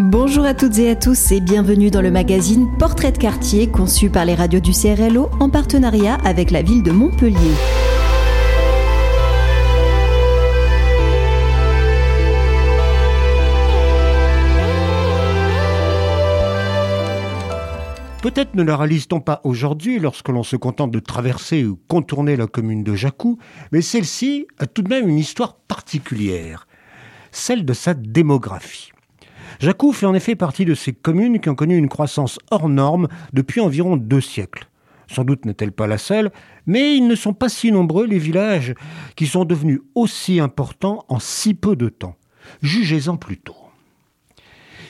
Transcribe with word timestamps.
Bonjour 0.00 0.44
à 0.44 0.54
toutes 0.54 0.78
et 0.78 0.90
à 0.90 0.94
tous 0.94 1.32
et 1.32 1.40
bienvenue 1.40 1.90
dans 1.90 2.00
le 2.00 2.12
magazine 2.12 2.68
Portrait 2.78 3.10
de 3.10 3.18
quartier 3.18 3.68
conçu 3.68 4.10
par 4.10 4.24
les 4.24 4.36
radios 4.36 4.60
du 4.60 4.70
CRLO 4.70 5.28
en 5.40 5.50
partenariat 5.50 6.14
avec 6.24 6.52
la 6.52 6.62
ville 6.62 6.84
de 6.84 6.92
Montpellier. 6.92 7.36
Peut-être 18.22 18.54
ne 18.54 18.62
la 18.62 18.76
réalise-t-on 18.76 19.20
pas 19.20 19.40
aujourd'hui 19.42 19.98
lorsque 19.98 20.28
l'on 20.28 20.44
se 20.44 20.54
contente 20.54 20.92
de 20.92 21.00
traverser 21.00 21.64
ou 21.64 21.76
contourner 21.88 22.36
la 22.36 22.46
commune 22.46 22.84
de 22.84 22.94
Jacou, 22.94 23.38
mais 23.72 23.82
celle-ci 23.82 24.46
a 24.58 24.66
tout 24.66 24.82
de 24.82 24.90
même 24.90 25.08
une 25.08 25.18
histoire 25.18 25.56
particulière, 25.56 26.68
celle 27.32 27.64
de 27.64 27.72
sa 27.72 27.94
démographie. 27.94 28.92
Jacou 29.58 29.92
fait 29.92 30.06
en 30.06 30.14
effet 30.14 30.36
partie 30.36 30.64
de 30.64 30.74
ces 30.74 30.92
communes 30.92 31.40
qui 31.40 31.48
ont 31.48 31.54
connu 31.54 31.76
une 31.76 31.88
croissance 31.88 32.38
hors 32.50 32.68
norme 32.68 33.08
depuis 33.32 33.60
environ 33.60 33.96
deux 33.96 34.20
siècles. 34.20 34.68
Sans 35.10 35.24
doute 35.24 35.44
n'est-elle 35.46 35.72
pas 35.72 35.86
la 35.86 35.98
seule, 35.98 36.30
mais 36.66 36.96
ils 36.96 37.08
ne 37.08 37.14
sont 37.14 37.32
pas 37.32 37.48
si 37.48 37.72
nombreux 37.72 38.06
les 38.06 38.18
villages 38.18 38.74
qui 39.16 39.26
sont 39.26 39.44
devenus 39.44 39.80
aussi 39.94 40.38
importants 40.38 41.04
en 41.08 41.18
si 41.18 41.54
peu 41.54 41.76
de 41.76 41.88
temps. 41.88 42.16
Jugez-en 42.62 43.16
plutôt. 43.16 43.56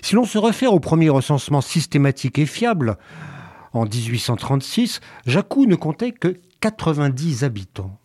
Si 0.02 0.14
l'on 0.14 0.24
se 0.24 0.38
réfère 0.38 0.74
au 0.74 0.80
premier 0.80 1.08
recensement 1.08 1.60
systématique 1.60 2.38
et 2.38 2.46
fiable, 2.46 2.98
en 3.72 3.84
1836, 3.84 5.00
Jacou 5.26 5.66
ne 5.66 5.76
comptait 5.76 6.12
que 6.12 6.40
90 6.60 7.44
habitants. 7.44 7.97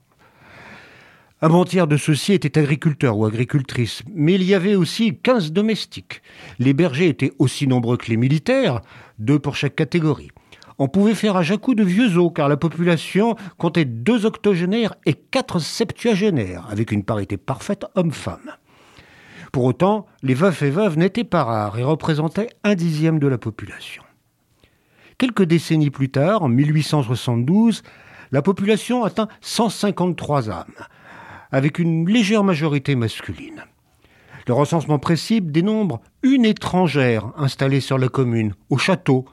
Un 1.44 1.50
bon 1.50 1.66
de 1.66 1.98
ceux-ci 1.98 2.32
étaient 2.32 2.58
agriculteurs 2.58 3.18
ou 3.18 3.26
agricultrices, 3.26 4.02
mais 4.16 4.36
il 4.36 4.44
y 4.44 4.54
avait 4.54 4.76
aussi 4.76 5.20
15 5.22 5.52
domestiques. 5.52 6.22
Les 6.58 6.74
bergers 6.74 7.10
étaient 7.10 7.34
aussi 7.38 7.68
nombreux 7.68 7.98
que 7.98 8.10
les 8.10 8.16
militaires, 8.16 8.80
deux 9.20 9.40
pour 9.40 9.58
chaque 9.58 9.76
catégorie. 9.76 10.32
On 10.80 10.88
pouvait 10.88 11.16
faire 11.16 11.36
à 11.36 11.44
Jacou 11.44 11.76
de 11.76 11.84
vieux 11.84 12.18
os, 12.18 12.32
car 12.34 12.48
la 12.48 12.56
population 12.56 13.36
comptait 13.58 13.84
deux 13.84 14.26
octogénaires 14.26 14.96
et 15.06 15.16
quatre 15.16 15.60
septuagénaires, 15.60 16.66
avec 16.70 16.94
une 16.94 17.04
parité 17.04 17.36
parfaite 17.36 17.86
homme-femme. 17.96 18.54
Pour 19.52 19.66
autant, 19.66 20.06
les 20.22 20.36
veufs 20.36 20.62
et 20.62 20.70
veuves 20.70 20.98
n'étaient 20.98 21.26
pas 21.26 21.44
rares 21.44 21.78
et 21.78 21.84
représentaient 21.84 22.52
un 22.64 22.76
dixième 22.76 23.20
de 23.20 23.28
la 23.28 23.38
population. 23.38 24.04
Quelques 25.18 25.44
décennies 25.44 25.90
plus 25.90 26.10
tard, 26.10 26.44
en 26.44 26.48
1872, 26.48 27.84
la 28.32 28.42
population 28.42 29.04
atteint 29.04 29.28
153 29.42 30.50
âmes, 30.50 30.88
avec 31.54 31.78
une 31.78 32.10
légère 32.10 32.44
majorité 32.44 32.96
masculine. 32.96 33.64
Le 34.48 34.54
recensement 34.54 34.98
précis 34.98 35.40
dénombre 35.40 36.02
une 36.24 36.46
étrangère 36.46 37.32
installée 37.38 37.80
sur 37.80 38.00
la 38.00 38.10
commune, 38.10 38.56
au 38.72 38.78
château. 38.78 39.26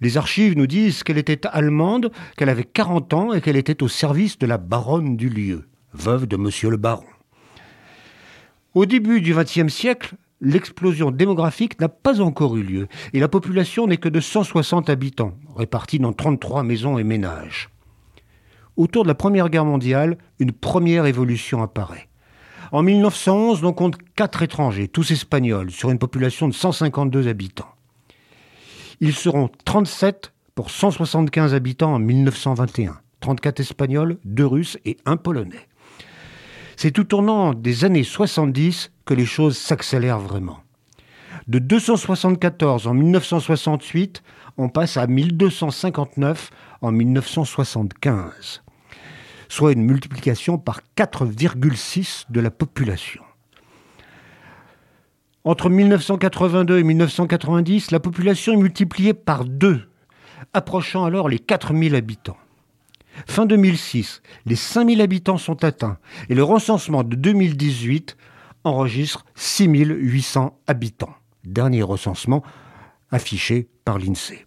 Les 0.00 0.18
archives 0.18 0.58
nous 0.58 0.66
disent 0.66 1.04
qu'elle 1.04 1.18
était 1.18 1.46
allemande, 1.46 2.10
qu'elle 2.36 2.48
avait 2.48 2.64
40 2.64 3.14
ans 3.14 3.32
et 3.32 3.40
qu'elle 3.40 3.56
était 3.56 3.82
au 3.84 3.88
service 3.88 4.38
de 4.38 4.46
la 4.46 4.58
baronne 4.58 5.16
du 5.16 5.28
lieu, 5.28 5.68
veuve 5.94 6.26
de 6.26 6.36
monsieur 6.36 6.68
le 6.68 6.76
baron. 6.76 7.06
Au 8.74 8.84
début 8.84 9.20
du 9.20 9.32
XXe 9.32 9.72
siècle, 9.72 10.16
l'explosion 10.40 11.12
démographique 11.12 11.80
n'a 11.80 11.88
pas 11.88 12.20
encore 12.20 12.56
eu 12.56 12.64
lieu 12.64 12.88
et 13.12 13.20
la 13.20 13.28
population 13.28 13.86
n'est 13.86 13.98
que 13.98 14.08
de 14.08 14.20
160 14.20 14.90
habitants, 14.90 15.34
répartis 15.56 16.00
dans 16.00 16.12
33 16.12 16.64
maisons 16.64 16.98
et 16.98 17.04
ménages. 17.04 17.71
Autour 18.76 19.02
de 19.02 19.08
la 19.08 19.14
Première 19.14 19.50
Guerre 19.50 19.64
mondiale, 19.64 20.16
une 20.38 20.52
première 20.52 21.06
évolution 21.06 21.62
apparaît. 21.62 22.08
En 22.72 22.82
1911, 22.82 23.64
on 23.64 23.72
compte 23.74 23.98
4 24.16 24.42
étrangers, 24.42 24.88
tous 24.88 25.10
espagnols, 25.10 25.70
sur 25.70 25.90
une 25.90 25.98
population 25.98 26.48
de 26.48 26.54
152 26.54 27.28
habitants. 27.28 27.68
Ils 29.00 29.12
seront 29.12 29.50
37 29.64 30.32
pour 30.54 30.70
175 30.70 31.52
habitants 31.54 31.94
en 31.94 31.98
1921, 31.98 32.98
34 33.20 33.60
espagnols, 33.60 34.16
2 34.24 34.46
russes 34.46 34.78
et 34.86 34.96
1 35.04 35.18
polonais. 35.18 35.68
C'est 36.76 36.92
tout 36.92 37.04
tournant 37.04 37.52
des 37.52 37.84
années 37.84 38.04
70 38.04 38.90
que 39.04 39.12
les 39.12 39.26
choses 39.26 39.58
s'accélèrent 39.58 40.18
vraiment. 40.18 40.60
De 41.48 41.58
274 41.58 42.86
en 42.86 42.94
1968, 42.94 44.22
on 44.56 44.68
passe 44.68 44.96
à 44.96 45.06
1259 45.06 46.50
en 46.80 46.92
1975, 46.92 48.62
soit 49.52 49.72
une 49.72 49.84
multiplication 49.84 50.56
par 50.56 50.80
4,6 50.96 52.24
de 52.30 52.40
la 52.40 52.50
population. 52.50 53.22
Entre 55.44 55.68
1982 55.68 56.78
et 56.78 56.82
1990, 56.82 57.90
la 57.90 58.00
population 58.00 58.54
est 58.54 58.56
multipliée 58.56 59.12
par 59.12 59.44
deux, 59.44 59.90
approchant 60.54 61.04
alors 61.04 61.28
les 61.28 61.38
4000 61.38 61.94
habitants. 61.94 62.38
Fin 63.26 63.44
2006, 63.44 64.22
les 64.46 64.56
5000 64.56 65.02
habitants 65.02 65.36
sont 65.36 65.64
atteints 65.64 65.98
et 66.30 66.34
le 66.34 66.44
recensement 66.44 67.04
de 67.04 67.14
2018 67.14 68.16
enregistre 68.64 69.26
6800 69.34 70.58
habitants. 70.66 71.14
Dernier 71.44 71.82
recensement 71.82 72.42
affiché 73.10 73.68
par 73.84 73.98
l'INSEE. 73.98 74.46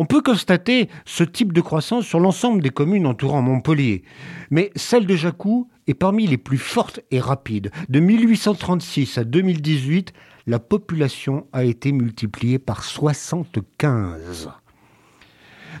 On 0.00 0.06
peut 0.06 0.22
constater 0.22 0.88
ce 1.04 1.24
type 1.24 1.52
de 1.52 1.60
croissance 1.60 2.06
sur 2.06 2.20
l'ensemble 2.20 2.62
des 2.62 2.70
communes 2.70 3.04
entourant 3.04 3.42
Montpellier, 3.42 4.04
mais 4.48 4.70
celle 4.76 5.06
de 5.06 5.16
Jacou 5.16 5.68
est 5.88 5.94
parmi 5.94 6.28
les 6.28 6.38
plus 6.38 6.56
fortes 6.56 7.00
et 7.10 7.18
rapides. 7.18 7.72
De 7.88 7.98
1836 7.98 9.18
à 9.18 9.24
2018, 9.24 10.12
la 10.46 10.60
population 10.60 11.48
a 11.52 11.64
été 11.64 11.90
multipliée 11.90 12.60
par 12.60 12.84
75. 12.84 14.50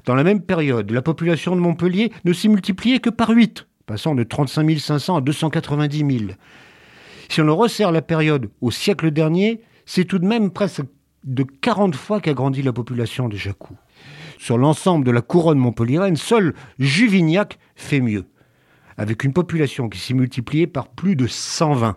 Dans 0.04 0.16
la 0.16 0.24
même 0.24 0.42
période, 0.42 0.90
la 0.90 1.02
population 1.02 1.54
de 1.54 1.60
Montpellier 1.60 2.10
ne 2.24 2.32
s'est 2.32 2.48
multipliée 2.48 2.98
que 2.98 3.10
par 3.10 3.30
8, 3.30 3.68
passant 3.86 4.16
de 4.16 4.24
35 4.24 4.78
500 4.80 5.16
à 5.16 5.20
290 5.20 6.18
000. 6.18 6.32
Si 7.28 7.40
on 7.40 7.56
resserre 7.56 7.92
la 7.92 8.02
période 8.02 8.50
au 8.62 8.72
siècle 8.72 9.12
dernier, 9.12 9.62
c'est 9.86 10.04
tout 10.04 10.18
de 10.18 10.26
même 10.26 10.50
presque 10.50 10.82
de 11.22 11.44
40 11.44 11.94
fois 11.94 12.20
qu'a 12.20 12.34
grandi 12.34 12.62
la 12.62 12.72
population 12.72 13.28
de 13.28 13.36
Jacou. 13.36 13.76
Sur 14.38 14.56
l'ensemble 14.56 15.04
de 15.04 15.10
la 15.10 15.20
couronne 15.20 15.58
montpelliéraine, 15.58 16.16
seul 16.16 16.54
Juvignac 16.78 17.58
fait 17.74 18.00
mieux, 18.00 18.24
avec 18.96 19.24
une 19.24 19.32
population 19.32 19.88
qui 19.88 19.98
s'est 19.98 20.14
multipliée 20.14 20.68
par 20.68 20.88
plus 20.88 21.16
de 21.16 21.26
120, 21.26 21.96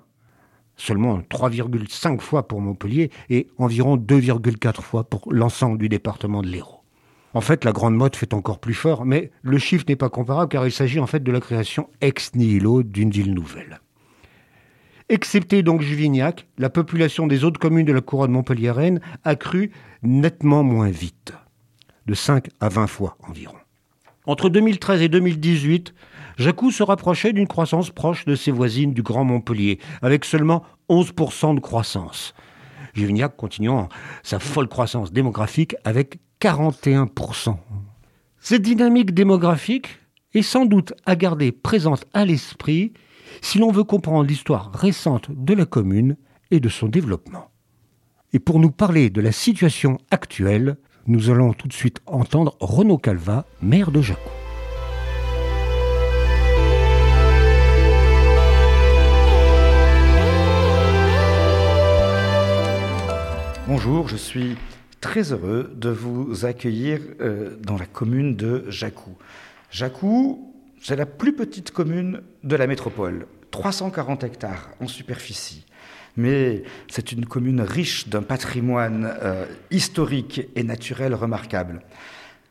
seulement 0.75 1.19
3,5 1.19 2.19
fois 2.19 2.47
pour 2.47 2.59
Montpellier 2.59 3.11
et 3.29 3.47
environ 3.59 3.95
2,4 3.95 4.81
fois 4.81 5.03
pour 5.03 5.31
l'ensemble 5.31 5.77
du 5.77 5.87
département 5.87 6.41
de 6.41 6.47
l'Hérault. 6.47 6.81
En 7.35 7.41
fait, 7.41 7.63
la 7.63 7.71
Grande 7.71 7.95
Motte 7.95 8.15
fait 8.15 8.33
encore 8.33 8.59
plus 8.59 8.73
fort, 8.73 9.05
mais 9.05 9.31
le 9.43 9.59
chiffre 9.59 9.85
n'est 9.87 9.95
pas 9.95 10.09
comparable 10.09 10.49
car 10.49 10.65
il 10.65 10.71
s'agit 10.71 10.99
en 10.99 11.07
fait 11.07 11.23
de 11.23 11.31
la 11.31 11.39
création 11.39 11.89
ex 12.01 12.33
nihilo 12.33 12.81
d'une 12.81 13.11
ville 13.11 13.33
nouvelle. 13.33 13.81
Excepté 15.09 15.61
donc 15.61 15.81
Juvignac, 15.81 16.47
la 16.57 16.69
population 16.69 17.27
des 17.27 17.43
autres 17.43 17.59
communes 17.59 17.85
de 17.85 17.93
la 17.93 18.01
couronne 18.01 18.31
montpelliéraine 18.31 18.99
a 19.23 19.35
cru 19.35 19.71
nettement 20.01 20.63
moins 20.63 20.89
vite, 20.89 21.33
de 22.05 22.13
5 22.13 22.49
à 22.59 22.69
20 22.69 22.87
fois 22.87 23.17
environ. 23.27 23.55
Entre 24.25 24.49
2013 24.49 25.01
et 25.01 25.09
2018, 25.09 25.93
Jacou 26.37 26.71
se 26.71 26.83
rapprochait 26.83 27.33
d'une 27.33 27.47
croissance 27.47 27.89
proche 27.89 28.25
de 28.25 28.35
ses 28.35 28.51
voisines 28.51 28.93
du 28.93 29.01
Grand 29.01 29.23
Montpellier, 29.23 29.79
avec 30.01 30.25
seulement 30.25 30.63
11% 30.89 31.55
de 31.55 31.59
croissance. 31.59 32.33
Juvignac 32.93 33.35
continuant 33.35 33.89
sa 34.23 34.39
folle 34.39 34.67
croissance 34.67 35.11
démographique 35.11 35.75
avec 35.83 36.19
41%. 36.39 37.57
Cette 38.39 38.61
dynamique 38.61 39.13
démographique 39.13 39.99
est 40.33 40.41
sans 40.41 40.65
doute 40.65 40.93
à 41.05 41.15
garder 41.15 41.51
présente 41.51 42.05
à 42.13 42.25
l'esprit 42.25 42.93
si 43.41 43.59
l'on 43.59 43.71
veut 43.71 43.83
comprendre 43.83 44.27
l'histoire 44.27 44.71
récente 44.73 45.29
de 45.29 45.53
la 45.53 45.65
commune 45.65 46.17
et 46.51 46.59
de 46.59 46.69
son 46.69 46.87
développement. 46.87 47.49
Et 48.33 48.39
pour 48.39 48.59
nous 48.59 48.71
parler 48.71 49.09
de 49.09 49.21
la 49.21 49.31
situation 49.31 49.97
actuelle, 50.09 50.77
nous 51.07 51.29
allons 51.29 51.53
tout 51.53 51.67
de 51.67 51.73
suite 51.73 51.99
entendre 52.05 52.55
Renaud 52.59 52.97
Calva, 52.97 53.45
maire 53.61 53.91
de 53.91 54.01
Jacou. 54.01 54.29
Bonjour, 63.67 64.07
je 64.07 64.17
suis 64.17 64.57
très 64.99 65.31
heureux 65.31 65.71
de 65.75 65.89
vous 65.89 66.45
accueillir 66.45 66.99
euh, 67.21 67.57
dans 67.61 67.77
la 67.77 67.85
commune 67.85 68.35
de 68.35 68.65
Jacou. 68.69 69.17
Jacou, 69.71 70.53
c'est 70.81 70.95
la 70.95 71.05
plus 71.05 71.33
petite 71.33 71.71
commune 71.71 72.21
de 72.43 72.55
la 72.55 72.67
métropole, 72.67 73.27
340 73.49 74.23
hectares 74.23 74.69
en 74.81 74.87
superficie. 74.87 75.65
Mais 76.17 76.63
c'est 76.89 77.11
une 77.11 77.25
commune 77.25 77.61
riche 77.61 78.07
d'un 78.07 78.21
patrimoine 78.21 79.13
euh, 79.21 79.45
historique 79.69 80.41
et 80.55 80.63
naturel 80.63 81.13
remarquable. 81.13 81.81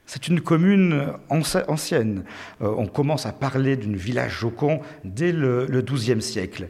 C'est 0.06 0.28
une 0.28 0.40
commune 0.40 1.12
ancienne. 1.28 2.24
Euh, 2.62 2.74
on 2.76 2.86
commence 2.86 3.26
à 3.26 3.32
parler 3.32 3.76
d'une 3.76 3.96
village 3.96 4.40
jocon 4.40 4.80
dès 5.04 5.32
le 5.32 5.82
XIIe 5.82 6.22
siècle. 6.22 6.68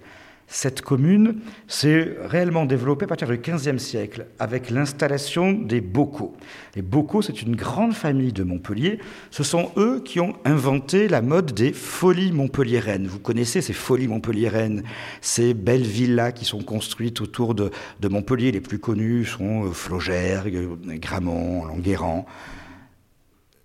Cette 0.52 0.82
commune 0.82 1.36
s'est 1.68 2.16
réellement 2.24 2.66
développée 2.66 3.04
à 3.04 3.06
partir 3.06 3.28
du 3.28 3.38
XVe 3.38 3.78
siècle 3.78 4.26
avec 4.40 4.68
l'installation 4.70 5.52
des 5.52 5.80
Bocaux. 5.80 6.34
Les 6.74 6.82
Bocaux, 6.82 7.22
c'est 7.22 7.40
une 7.42 7.54
grande 7.54 7.94
famille 7.94 8.32
de 8.32 8.42
Montpellier. 8.42 8.98
Ce 9.30 9.44
sont 9.44 9.70
eux 9.76 10.02
qui 10.04 10.18
ont 10.18 10.34
inventé 10.44 11.06
la 11.06 11.22
mode 11.22 11.54
des 11.54 11.72
folies 11.72 12.32
montpelliéraines. 12.32 13.06
Vous 13.06 13.20
connaissez 13.20 13.60
ces 13.60 13.72
folies 13.72 14.08
montpelliéraines, 14.08 14.82
ces 15.20 15.54
belles 15.54 15.86
villas 15.86 16.32
qui 16.32 16.44
sont 16.44 16.64
construites 16.64 17.20
autour 17.20 17.54
de, 17.54 17.70
Montpellier. 18.02 18.50
Les 18.50 18.60
plus 18.60 18.80
connues 18.80 19.24
sont 19.24 19.66
euh, 19.66 19.70
Flaugergue, 19.70 20.66
Gramont, 20.98 21.64
Languerrand. 21.64 22.26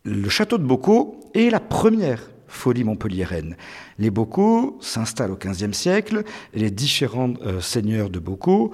Le 0.03 0.29
château 0.29 0.59
de 0.59 0.63
Bocaux 0.63 1.19
est 1.33 1.49
la 1.49 1.59
première 1.59 2.29
folie 2.47 2.83
montpelliéraine. 2.83 3.55
Les 3.97 4.09
Bocaux 4.09 4.77
s'installent 4.81 5.31
au 5.31 5.37
XVe 5.37 5.73
siècle 5.73 6.23
et 6.53 6.59
les 6.59 6.71
différents 6.71 7.33
euh, 7.41 7.61
seigneurs 7.61 8.09
de 8.09 8.19
Bocaux 8.19 8.73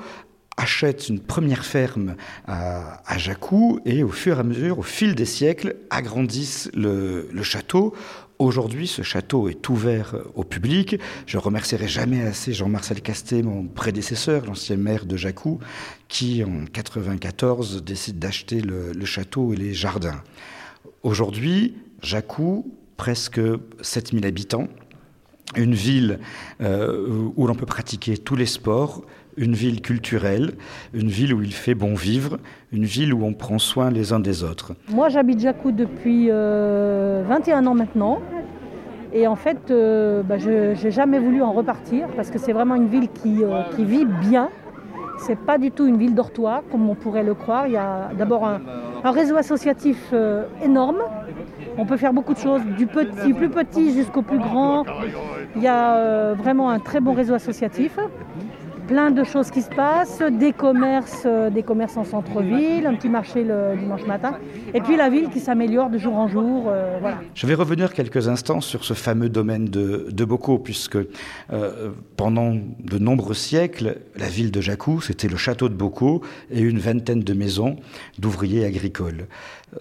achètent 0.58 1.10
une 1.10 1.20
première 1.20 1.66
ferme 1.66 2.16
à, 2.46 3.18
Jacou 3.18 3.80
et 3.86 4.04
au 4.04 4.10
fur 4.10 4.38
et 4.38 4.40
à 4.40 4.44
mesure, 4.44 4.80
au 4.80 4.84
fil 4.84 5.16
des 5.16 5.26
siècles, 5.26 5.76
agrandissent 5.90 6.70
le, 6.74 7.28
château. 7.42 7.96
Aujourd'hui, 8.38 8.88
ce 8.88 9.02
château 9.02 9.50
est 9.50 9.70
ouvert 9.70 10.16
au 10.36 10.44
public. 10.44 10.98
Je 11.26 11.38
remercierai 11.38 11.88
jamais 11.88 12.22
assez 12.22 12.54
Jean-Marcel 12.54 13.02
Castet, 13.02 13.44
mon 13.44 13.66
prédécesseur, 13.66 14.46
l'ancien 14.46 14.78
maire 14.78 15.06
de 15.06 15.16
Jacou, 15.16 15.60
qui 16.08 16.44
en 16.44 16.66
94 16.72 17.84
décide 17.84 18.20
d'acheter 18.20 18.62
le, 18.62 18.92
le 18.94 19.06
château 19.06 19.54
et 19.54 19.58
les 19.58 19.74
jardins. 19.74 20.22
Aujourd'hui, 21.04 21.76
Jacou 22.02 22.72
presque 22.98 23.42
7000 23.82 24.26
habitants, 24.28 24.68
une 25.56 25.74
ville 25.74 26.20
euh, 26.62 27.30
où 27.36 27.48
l'on 27.48 27.56
peut 27.56 27.66
pratiquer 27.66 28.18
tous 28.18 28.36
les 28.36 28.46
sports, 28.46 29.02
une 29.38 29.54
ville 29.54 29.82
culturelle, 29.82 30.54
une 30.94 31.10
ville 31.10 31.34
où 31.34 31.42
il 31.42 31.54
fait 31.54 31.76
bon 31.76 31.94
vivre, 31.94 32.38
une 32.72 32.86
ville 32.86 33.14
où 33.14 33.24
on 33.24 33.34
prend 33.34 33.60
soin 33.60 33.90
les 33.90 34.14
uns 34.14 34.20
des 34.20 34.44
autres. 34.44 34.74
Moi 34.90 35.10
j'habite 35.10 35.40
Jacou 35.40 35.72
depuis 35.72 36.28
21 36.28 36.34
euh, 36.34 37.66
ans 37.66 37.76
maintenant. 37.76 38.22
Et 39.14 39.28
en 39.28 39.36
fait, 39.36 39.72
euh, 39.72 40.24
bah, 40.24 40.38
je 40.38 40.82
n'ai 40.82 40.92
jamais 40.92 41.20
voulu 41.20 41.42
en 41.42 41.52
repartir 41.52 42.08
parce 42.16 42.30
que 42.30 42.40
c'est 42.40 42.54
vraiment 42.54 42.76
une 42.76 42.88
ville 42.88 43.10
qui, 43.10 43.44
qui 43.76 43.84
vit 43.84 44.06
bien. 44.06 44.50
C'est 45.18 45.38
pas 45.38 45.58
du 45.58 45.70
tout 45.70 45.86
une 45.86 45.98
ville 45.98 46.16
dortoir 46.16 46.64
comme 46.72 46.90
on 46.90 46.96
pourrait 46.96 47.24
le 47.24 47.34
croire. 47.34 47.68
Il 47.68 47.74
y 47.74 47.78
a 47.78 48.12
d'abord 48.18 48.46
un, 48.46 48.62
réseau 49.12 49.36
associatif 49.36 50.14
énorme 50.64 51.00
on 51.78 51.86
peut 51.86 51.98
faire 51.98 52.14
beaucoup 52.14 52.34
de 52.34 52.40
choses, 52.40 52.62
du, 52.78 52.88
petit, 52.88 53.34
plus 53.34 53.50
petit 53.50 53.94
jusqu'au 53.94 54.22
plus 54.22 54.40
grand. 54.40 54.86
Il 55.56 55.62
y 55.62 55.68
a 55.68 55.96
euh, 55.96 56.36
vraiment 56.38 56.70
un 56.70 56.80
très 56.80 57.00
bon 57.00 57.14
réseau 57.14 57.34
associatif 57.34 57.98
plein 58.88 59.12
de 59.12 59.24
choses 59.24 59.52
qui 59.52 59.62
se 59.62 59.70
passent, 59.70 60.22
des 60.22 60.52
commerces, 60.52 61.24
euh, 61.26 61.50
des 61.50 61.64
commerces 61.64 61.96
en 61.96 62.04
centre-ville, 62.04 62.86
un 62.86 62.96
petit 62.96 63.08
marché 63.08 63.46
le 63.46 63.78
dimanche 63.78 64.06
matin, 64.06 64.38
et 64.74 64.82
puis 64.82 64.98
la 64.98 65.10
ville 65.10 65.30
qui 65.30 65.40
s'améliore 65.40 65.90
de 65.90 65.98
jour 65.98 66.16
en 66.16 66.28
jour. 66.28 66.66
Euh, 66.68 67.00
Je 67.34 67.48
vais 67.48 67.54
revenir 67.54 67.94
quelques 67.94 68.28
instants 68.28 68.60
sur 68.60 68.84
ce 68.84 68.94
fameux 68.94 69.30
domaine 69.30 69.64
de, 69.64 70.08
de 70.12 70.26
Bocaux, 70.26 70.58
puisque 70.58 70.98
pendant 72.18 72.54
de 72.54 72.98
nombreux 72.98 73.34
siècles, 73.34 74.00
la 74.18 74.28
ville 74.28 74.52
de 74.52 74.60
Jacou, 74.60 75.00
c'était 75.00 75.30
le 75.30 75.38
château 75.38 75.70
de 75.70 75.76
Bocaux 75.76 76.22
et 76.52 76.60
une 76.60 76.80
vingtaine 76.80 77.22
de 77.22 77.34
maisons 77.34 77.78
d'ouvriers 78.20 78.66
agricoles 78.66 79.28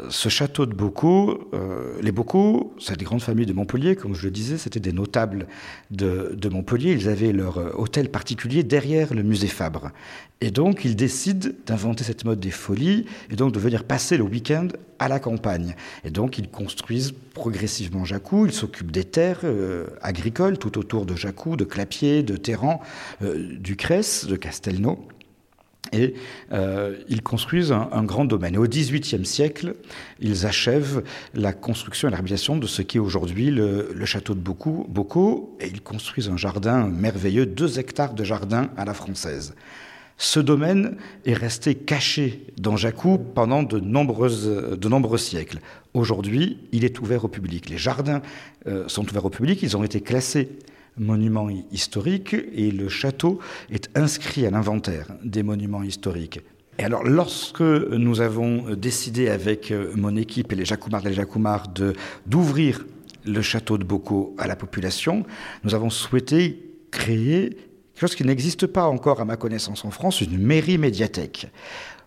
ce 0.08 0.28
château 0.28 0.66
de 0.66 0.74
Bocaux, 0.74 1.50
euh, 1.52 1.98
les 2.00 2.12
Bocaux, 2.12 2.74
c'est 2.78 2.96
des 2.96 3.04
grandes 3.04 3.22
familles 3.22 3.46
de 3.46 3.52
Montpellier, 3.52 3.96
comme 3.96 4.14
je 4.14 4.24
le 4.24 4.30
disais, 4.30 4.56
c'était 4.56 4.78
des 4.78 4.92
notables 4.92 5.48
de, 5.90 6.48
Montpellier. 6.48 6.92
Ils 6.92 7.08
avaient 7.08 7.32
leur 7.32 7.58
euh, 7.58 7.70
hôtel 7.74 8.08
particulier 8.08 8.62
derrière 8.62 9.12
le 9.12 9.24
musée 9.24 9.48
Fabre. 9.48 9.90
Et 10.40 10.52
donc, 10.52 10.84
ils 10.84 10.94
décident 10.94 11.48
d'inventer 11.66 12.04
cette 12.04 12.24
mode 12.24 12.38
des 12.38 12.52
folies 12.52 13.06
et 13.30 13.36
donc 13.36 13.52
de 13.52 13.58
venir 13.58 13.82
passer 13.82 14.16
le 14.16 14.22
week-end 14.22 14.68
à 15.00 15.08
la 15.08 15.18
campagne. 15.18 15.74
Et 16.04 16.10
donc, 16.10 16.38
ils 16.38 16.48
construisent 16.48 17.12
progressivement 17.34 18.04
Jacou. 18.04 18.46
Ils 18.46 18.52
s'occupent 18.52 18.92
des 18.92 19.04
terres 19.04 19.40
euh, 19.42 19.86
agricoles 20.02 20.56
tout 20.58 20.78
autour 20.78 21.04
de 21.04 21.16
Jacou, 21.16 21.56
de 21.56 21.64
Clapier, 21.64 22.22
de 22.22 22.36
Terran, 22.36 22.80
du 23.20 23.74
Cresse, 23.74 24.26
de 24.26 24.36
Castelnau. 24.36 25.04
Et 25.92 26.14
euh, 26.52 26.96
ils 27.08 27.22
construisent 27.22 27.72
un, 27.72 28.04
grand 28.04 28.24
domaine. 28.24 28.56
Au 28.56 28.66
XVIIIe 28.66 29.26
siècle, 29.26 29.74
ils 30.20 30.46
achèvent 30.46 31.02
la 31.34 31.52
construction 31.52 32.08
et 32.08 32.10
la 32.10 32.20
de 32.20 32.66
ce 32.66 32.82
qui 32.82 32.98
est 32.98 33.00
aujourd'hui 33.00 33.50
le, 33.50 34.04
château 34.04 34.34
de 34.34 34.40
Bocaux, 34.40 35.56
et 35.60 35.66
ils 35.66 35.82
construisent 35.82 36.28
un 36.28 36.36
jardin 36.36 36.86
merveilleux, 36.86 37.46
deux 37.46 37.78
hectares 37.78 38.14
de 38.14 38.22
jardin 38.22 38.70
à 38.76 38.84
la 38.84 38.94
française. 38.94 39.54
Ce 40.16 40.38
domaine 40.38 40.96
est 41.24 41.34
resté 41.34 41.74
caché 41.74 42.44
dans 42.58 42.76
Jacou 42.76 43.18
pendant 43.18 43.62
de 43.62 43.80
nombreux 43.80 45.18
siècles. 45.18 45.60
Aujourd'hui, 45.94 46.58
il 46.72 46.84
est 46.84 47.00
ouvert 47.00 47.24
au 47.24 47.28
public. 47.28 47.70
Les 47.70 47.78
jardins 47.78 48.20
euh, 48.66 48.86
sont 48.86 49.08
ouverts 49.08 49.24
au 49.24 49.30
public, 49.30 49.62
ils 49.62 49.76
ont 49.76 49.82
été 49.82 50.02
classés 50.02 50.50
monument 50.96 51.48
historique 51.70 52.34
et 52.34 52.70
le 52.70 52.88
château 52.88 53.38
est 53.70 53.90
inscrit 53.96 54.46
à 54.46 54.50
l'inventaire 54.50 55.06
des 55.24 55.42
monuments 55.42 55.82
historiques. 55.82 56.40
Et 56.78 56.84
alors, 56.84 57.04
lorsque 57.04 57.60
nous 57.60 58.20
avons 58.20 58.74
décidé 58.74 59.28
avec 59.28 59.72
mon 59.94 60.16
équipe 60.16 60.52
et 60.52 60.56
les 60.56 60.64
Jacoumars 60.64 61.04
et 61.04 61.10
les 61.10 61.14
Jacoumars 61.14 61.66
d'ouvrir 62.26 62.84
le 63.26 63.42
château 63.42 63.76
de 63.76 63.84
Bocaux 63.84 64.34
à 64.38 64.46
la 64.46 64.56
population, 64.56 65.24
nous 65.64 65.74
avons 65.74 65.90
souhaité 65.90 66.70
créer 66.90 67.50
quelque 67.50 68.00
chose 68.00 68.14
qui 68.14 68.24
n'existe 68.24 68.66
pas 68.66 68.84
encore 68.84 69.20
à 69.20 69.26
ma 69.26 69.36
connaissance 69.36 69.84
en 69.84 69.90
France, 69.90 70.22
une 70.22 70.38
mairie 70.38 70.78
médiathèque. 70.78 71.48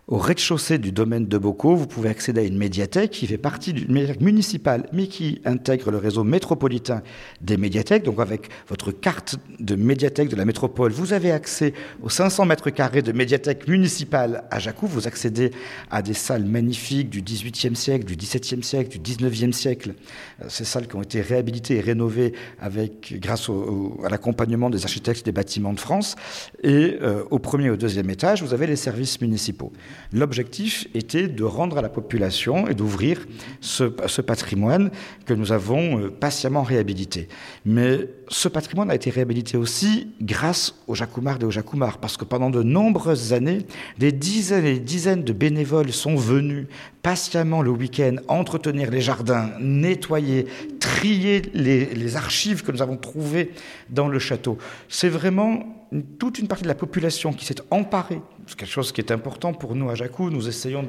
Au 0.06 0.18
rez-de-chaussée 0.18 0.76
du 0.76 0.92
domaine 0.92 1.24
de 1.28 1.38
Bocaux, 1.38 1.76
vous 1.76 1.86
pouvez 1.86 2.10
accéder 2.10 2.42
à 2.42 2.44
une 2.44 2.58
médiathèque 2.58 3.12
qui 3.12 3.26
fait 3.26 3.38
partie 3.38 3.72
d'une 3.72 3.90
médiathèque 3.90 4.20
municipale, 4.20 4.86
mais 4.92 5.06
qui 5.06 5.40
intègre 5.46 5.90
le 5.90 5.96
réseau 5.96 6.24
métropolitain 6.24 7.02
des 7.40 7.56
médiathèques. 7.56 8.02
Donc 8.02 8.20
avec 8.20 8.50
votre 8.68 8.92
carte 8.92 9.36
de 9.60 9.76
médiathèque 9.76 10.28
de 10.28 10.36
la 10.36 10.44
métropole, 10.44 10.92
vous 10.92 11.14
avez 11.14 11.32
accès 11.32 11.72
aux 12.02 12.10
500 12.10 12.44
mètres 12.44 12.68
carrés 12.68 13.00
de 13.00 13.12
médiathèque 13.12 13.66
municipale 13.66 14.44
à 14.50 14.58
Jacou. 14.58 14.86
Vous 14.86 15.06
accédez 15.06 15.52
à 15.90 16.02
des 16.02 16.12
salles 16.12 16.44
magnifiques 16.44 17.08
du 17.08 17.22
XVIIIe 17.22 17.74
siècle, 17.74 18.04
du 18.04 18.16
XVIIe 18.16 18.62
siècle, 18.62 18.90
du 18.90 18.98
XIXe 18.98 19.56
siècle. 19.56 19.94
Euh, 20.42 20.46
ces 20.50 20.66
salles 20.66 20.86
qui 20.86 20.96
ont 20.96 21.02
été 21.02 21.22
réhabilitées 21.22 21.76
et 21.76 21.80
rénovées 21.80 22.34
avec, 22.60 23.18
grâce 23.20 23.48
à 23.48 24.10
l'accompagnement 24.10 24.68
des 24.68 24.84
architectes 24.84 25.24
des 25.24 25.32
bâtiments 25.32 25.72
de 25.72 25.80
France. 25.80 26.14
Et 26.62 26.98
euh, 27.00 27.24
au 27.30 27.38
premier 27.38 27.68
et 27.68 27.70
au 27.70 27.78
deuxième 27.78 28.10
étage, 28.10 28.42
vous 28.42 28.52
avez 28.52 28.66
les 28.66 28.76
services 28.76 29.22
municipaux. 29.22 29.72
L'objectif 30.12 30.86
était 30.94 31.28
de 31.28 31.44
rendre 31.44 31.78
à 31.78 31.82
la 31.82 31.88
population 31.88 32.68
et 32.68 32.74
d'ouvrir 32.74 33.26
ce, 33.60 33.84
patrimoine 34.20 34.90
que 35.26 35.34
nous 35.34 35.52
avons 35.52 35.98
euh, 35.98 36.10
patiemment 36.10 36.62
réhabilité. 36.62 37.28
Mais 37.64 38.08
ce 38.28 38.48
patrimoine 38.48 38.90
a 38.90 38.94
été 38.94 39.10
réhabilité 39.10 39.56
aussi 39.56 40.08
grâce 40.20 40.74
aux 40.86 40.94
Jacoumards 40.94 41.38
et 41.40 41.44
aux 41.44 41.50
Jacoumards, 41.50 41.98
parce 41.98 42.16
que 42.16 42.24
pendant 42.24 42.50
de 42.50 42.62
nombreuses 42.62 43.32
années, 43.32 43.66
des 43.98 44.12
dizaines 44.12 44.64
et 44.64 44.74
des 44.74 44.80
dizaines 44.80 45.24
de 45.24 45.32
bénévoles 45.32 45.92
sont 45.92 46.16
venus 46.16 46.66
patiemment 47.02 47.60
le 47.60 47.70
week-end 47.70 48.16
entretenir 48.28 48.90
les 48.90 49.00
jardins, 49.02 49.50
nettoyer, 49.60 50.46
trier 50.80 51.42
les, 51.52 51.86
les 51.86 52.16
archives 52.16 52.62
que 52.62 52.72
nous 52.72 52.80
avons 52.80 52.96
trouvées 52.96 53.50
dans 53.90 54.08
le 54.08 54.18
château. 54.18 54.56
C'est 54.88 55.10
vraiment 55.10 55.84
toute 56.18 56.38
une 56.38 56.48
partie 56.48 56.64
de 56.64 56.68
la 56.68 56.74
population 56.74 57.32
qui 57.32 57.44
s'est 57.44 57.60
emparée, 57.70 58.20
c'est 58.46 58.56
quelque 58.56 58.70
chose 58.70 58.92
qui 58.92 59.00
est 59.00 59.10
important 59.10 59.52
pour 59.52 59.74
nous 59.74 59.88
à 59.90 59.94
Jacou, 59.94 60.30
nous 60.30 60.48
essayons 60.48 60.86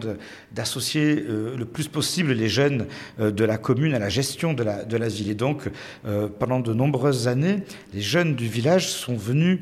d'associer 0.51 1.23
euh, 1.27 1.55
le 1.57 1.65
plus 1.65 1.87
possible 1.87 2.33
les 2.33 2.49
jeunes 2.49 2.87
euh, 3.19 3.31
de 3.31 3.45
la 3.45 3.57
commune 3.57 3.93
à 3.93 3.99
la 3.99 4.09
gestion 4.09 4.53
de 4.53 4.63
la, 4.63 5.07
ville. 5.07 5.29
Et 5.29 5.35
donc, 5.35 5.69
euh, 6.05 6.27
pendant 6.27 6.59
de 6.59 6.73
nombreuses 6.73 7.27
années, 7.27 7.63
les 7.93 8.01
jeunes 8.01 8.35
du 8.35 8.47
village 8.47 8.89
sont 8.89 9.15
venus 9.15 9.59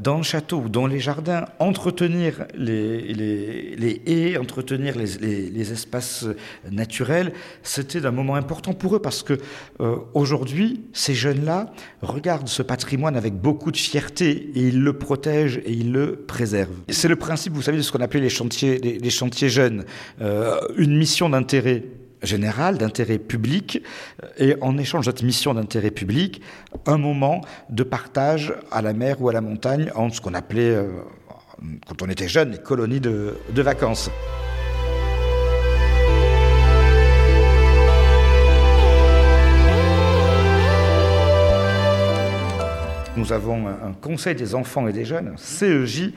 dans 0.00 0.16
le 0.16 0.24
château 0.24 0.58
ou 0.58 0.68
dans 0.68 0.86
les 0.86 0.98
jardins 0.98 1.46
entretenir 1.60 2.44
les 2.54 4.02
haies, 4.04 4.36
entretenir 4.36 4.94
les, 4.98 5.48
les 5.48 5.72
espaces 5.72 6.26
naturels. 6.70 7.32
C'était 7.62 8.04
un 8.04 8.10
moment 8.10 8.34
important 8.34 8.74
pour 8.74 8.96
eux 8.96 8.98
parce 8.98 9.22
que 9.22 9.38
aujourd'hui, 10.12 10.82
ces 10.92 11.14
jeunes-là 11.14 11.72
regardent 12.02 12.48
ce 12.48 12.62
patrimoine 12.62 13.16
avec 13.16 13.34
beaucoup 13.34 13.70
de 13.70 13.76
fierté 13.76 14.50
et 14.54 14.68
ils 14.68 14.82
le 14.82 14.92
protègent 14.98 15.62
et 15.64 15.72
ils 15.72 15.92
le 15.92 16.16
préservent. 16.16 16.80
C'est 17.04 17.08
le 17.08 17.16
principe, 17.16 17.52
vous 17.52 17.60
savez, 17.60 17.76
de 17.76 17.82
ce 17.82 17.92
qu'on 17.92 18.00
appelait 18.00 18.22
les 18.22 18.30
chantiers, 18.30 19.50
jeunes. 19.50 19.84
Euh, 20.22 20.58
une 20.78 20.96
mission 20.96 21.28
d'intérêt 21.28 21.84
général, 22.22 22.78
d'intérêt 22.78 23.18
public, 23.18 23.82
et 24.38 24.56
en 24.62 24.78
échange 24.78 25.04
de 25.04 25.10
cette 25.10 25.22
mission 25.22 25.52
d'intérêt 25.52 25.90
public, 25.90 26.40
un 26.86 26.96
moment 26.96 27.42
de 27.68 27.82
partage 27.82 28.54
à 28.70 28.80
la 28.80 28.94
mer 28.94 29.20
ou 29.20 29.28
à 29.28 29.34
la 29.34 29.42
montagne 29.42 29.90
entre 29.94 30.16
ce 30.16 30.22
qu'on 30.22 30.32
appelait, 30.32 30.70
euh, 30.70 30.88
quand 31.86 32.00
on 32.00 32.08
était 32.08 32.26
jeune, 32.26 32.52
les 32.52 32.58
colonies 32.58 33.00
de 33.00 33.34
vacances. 33.54 34.10
Nous 43.16 43.32
avons 43.32 43.68
un 43.68 43.92
conseil 43.92 44.34
des 44.34 44.56
enfants 44.56 44.88
et 44.88 44.92
des 44.92 45.04
jeunes, 45.04 45.28
un 45.34 45.36
CEJ, 45.36 46.10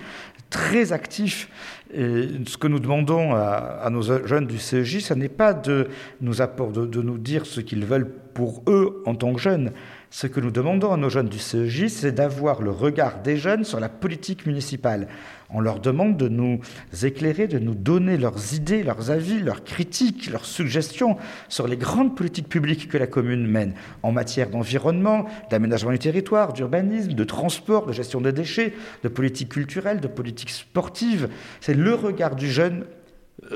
très 0.50 0.94
actif. 0.94 1.50
Et 1.94 2.28
ce 2.46 2.58
que 2.58 2.68
nous 2.68 2.80
demandons 2.80 3.34
à, 3.34 3.88
nos 3.90 4.02
jeunes 4.02 4.46
du 4.46 4.58
CEJ, 4.58 5.00
ce 5.00 5.14
n'est 5.14 5.30
pas 5.30 5.54
de 5.54 5.88
nous, 6.22 6.34
de, 6.34 6.86
de 6.86 7.02
nous 7.02 7.18
dire 7.18 7.46
ce 7.46 7.62
qu'ils 7.62 7.86
veulent 7.86 8.10
pour 8.34 8.64
eux 8.68 9.02
en 9.06 9.16
tant 9.16 9.34
que 9.34 9.40
jeunes, 9.40 9.72
ce 10.18 10.26
que 10.26 10.40
nous 10.40 10.50
demandons 10.50 10.92
à 10.92 10.98
nos 10.98 11.12
jeunes 11.12 11.30
du 11.30 11.38
CEJ, 11.38 11.90
c'est 11.90 12.12
d'avoir 12.12 12.64
le 12.64 12.72
regard 12.72 13.22
des 13.22 13.38
jeunes 13.38 13.64
sur 13.64 13.80
la 13.80 13.88
politique 13.88 14.48
municipale. 14.48 15.10
On 15.52 15.60
leur 15.60 15.80
demande 15.80 16.18
de 16.18 16.28
nous 16.28 16.60
éclairer, 17.04 17.48
de 17.48 17.60
nous 17.60 17.76
donner 17.76 18.18
leurs 18.18 18.56
idées, 18.56 18.82
leurs 18.82 19.12
avis, 19.12 19.40
leurs 19.40 19.64
critiques, 19.64 20.32
leurs 20.32 20.46
suggestions 20.46 21.18
sur 21.50 21.68
les 21.68 21.78
grandes 21.78 22.16
politiques 22.16 22.50
publiques 22.50 22.88
que 22.88 22.98
la 22.98 23.06
commune 23.06 23.46
mène 23.46 23.76
en 24.02 24.12
matière 24.12 24.50
d'environnement, 24.50 25.28
d'aménagement 25.52 25.92
du 25.92 26.00
territoire, 26.00 26.54
d'urbanisme, 26.54 27.14
de 27.14 27.24
transport, 27.24 27.86
de 27.86 27.94
gestion 27.94 28.20
des 28.20 28.32
déchets, 28.32 28.74
de 29.04 29.10
politique 29.10 29.50
culturelle, 29.50 30.00
de 30.00 30.08
politique 30.08 30.50
sportive. 30.50 31.30
C'est 31.62 31.76
le 31.76 31.94
regard 31.94 32.36
du 32.36 32.50
jeune 32.50 32.86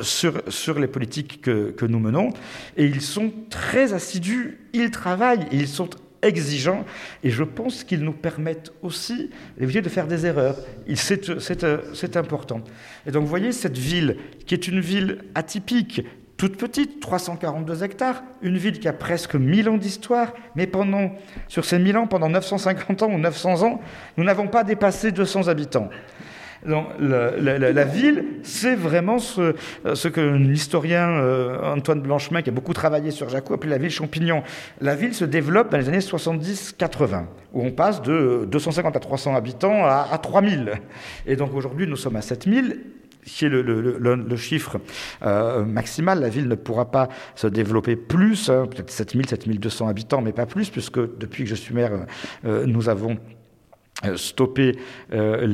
sur, 0.04 0.44
sur 0.48 0.78
les 0.78 0.88
politiques 0.88 1.42
que, 1.42 1.72
que, 1.72 1.88
nous 1.88 2.00
menons. 2.00 2.30
Et 2.78 2.86
ils 2.86 3.02
sont 3.02 3.34
très 3.50 3.94
assidus, 3.94 4.60
ils 4.74 4.92
travaillent, 4.92 5.48
ils 5.52 5.68
sont 5.68 5.90
exigeants 6.22 6.86
et 7.24 7.30
je 7.30 7.44
pense 7.44 7.84
qu'ils 7.84 8.04
nous 8.04 8.14
permettent 8.14 8.72
aussi 8.82 9.30
d'éviter 9.58 9.82
de 9.82 9.90
faire 9.90 10.08
des 10.08 10.26
erreurs. 10.26 10.58
C'est 10.96 12.18
important. 12.18 12.62
Et 13.06 13.12
donc 13.12 13.24
vous 13.24 13.30
voyez 13.30 13.52
cette 13.52 13.78
ville 13.78 14.18
qui 14.46 14.54
est 14.54 14.68
une 14.68 14.80
ville 14.80 15.20
atypique, 15.36 16.04
toute 16.38 16.58
petite, 16.58 17.00
342 17.00 17.84
hectares, 17.84 18.24
une 18.42 18.58
ville 18.58 18.80
qui 18.80 18.88
a 18.88 18.94
presque 18.94 19.36
1000 19.36 19.70
ans 19.70 19.78
d'histoire, 19.78 20.34
mais 20.56 20.66
pendant, 20.66 21.12
sur 21.48 21.66
ces 21.66 21.78
1000 21.78 21.98
ans, 21.98 22.08
pendant 22.08 22.30
950 22.30 23.04
ans 23.04 23.12
ou 23.12 23.20
900 23.20 23.64
ans, 23.64 23.82
nous 24.18 24.24
n'avons 24.24 24.48
pas 24.48 24.64
dépassé 24.64 25.12
200 25.12 25.50
habitants 25.50 25.90
la, 26.66 27.84
ville, 27.86 28.26
c'est 28.44 28.76
vraiment 28.76 29.20
ce, 29.20 30.08
que 30.08 30.22
l'historien 30.22 31.10
euh, 31.10 31.74
Antoine 31.74 32.02
Blanchemin, 32.02 32.42
qui 32.42 32.50
a 32.50 32.54
beaucoup 32.54 32.74
travaillé 32.74 33.12
sur 33.12 33.30
Jacou, 33.30 33.54
appelé 33.54 33.72
la 33.72 33.78
ville 33.78 33.90
champignon. 33.90 34.44
La 34.80 34.96
ville 34.96 35.14
se 35.14 35.26
développe 35.26 35.72
dans 35.72 35.78
les 35.78 35.90
années 35.90 36.00
70-80, 36.00 37.26
où 37.54 37.66
on 37.66 37.72
passe 37.72 38.02
de 38.02 38.48
250 38.50 38.96
à 38.96 39.00
300 39.00 39.36
habitants 39.36 39.86
à, 39.86 40.08
à 40.12 40.18
3000. 40.18 40.74
Et 41.26 41.36
donc 41.36 41.54
aujourd'hui, 41.56 41.88
nous 41.88 41.96
sommes 41.98 42.16
à 42.16 42.22
7000 42.22 42.80
qui 43.26 43.46
est 43.46 43.50
le, 43.50 44.36
chiffre 44.36 44.80
euh, 45.24 45.64
maximal. 45.64 46.20
La 46.20 46.30
ville 46.30 46.48
ne 46.48 46.56
pourra 46.56 46.92
pas 46.92 47.10
se 47.36 47.48
développer 47.48 47.96
plus, 47.96 48.50
hein, 48.50 48.68
peut-être 48.70 48.90
7000, 48.90 49.28
7200 49.30 49.88
habitants, 49.88 50.22
mais 50.22 50.32
pas 50.32 50.46
plus, 50.46 50.70
puisque 50.70 51.00
depuis 51.18 51.44
que 51.44 51.50
je 51.50 51.56
suis 51.56 51.74
maire, 51.74 51.92
euh, 52.46 52.66
nous 52.66 52.90
avons 52.90 53.18
stopper 54.16 54.78
euh, 55.14 55.46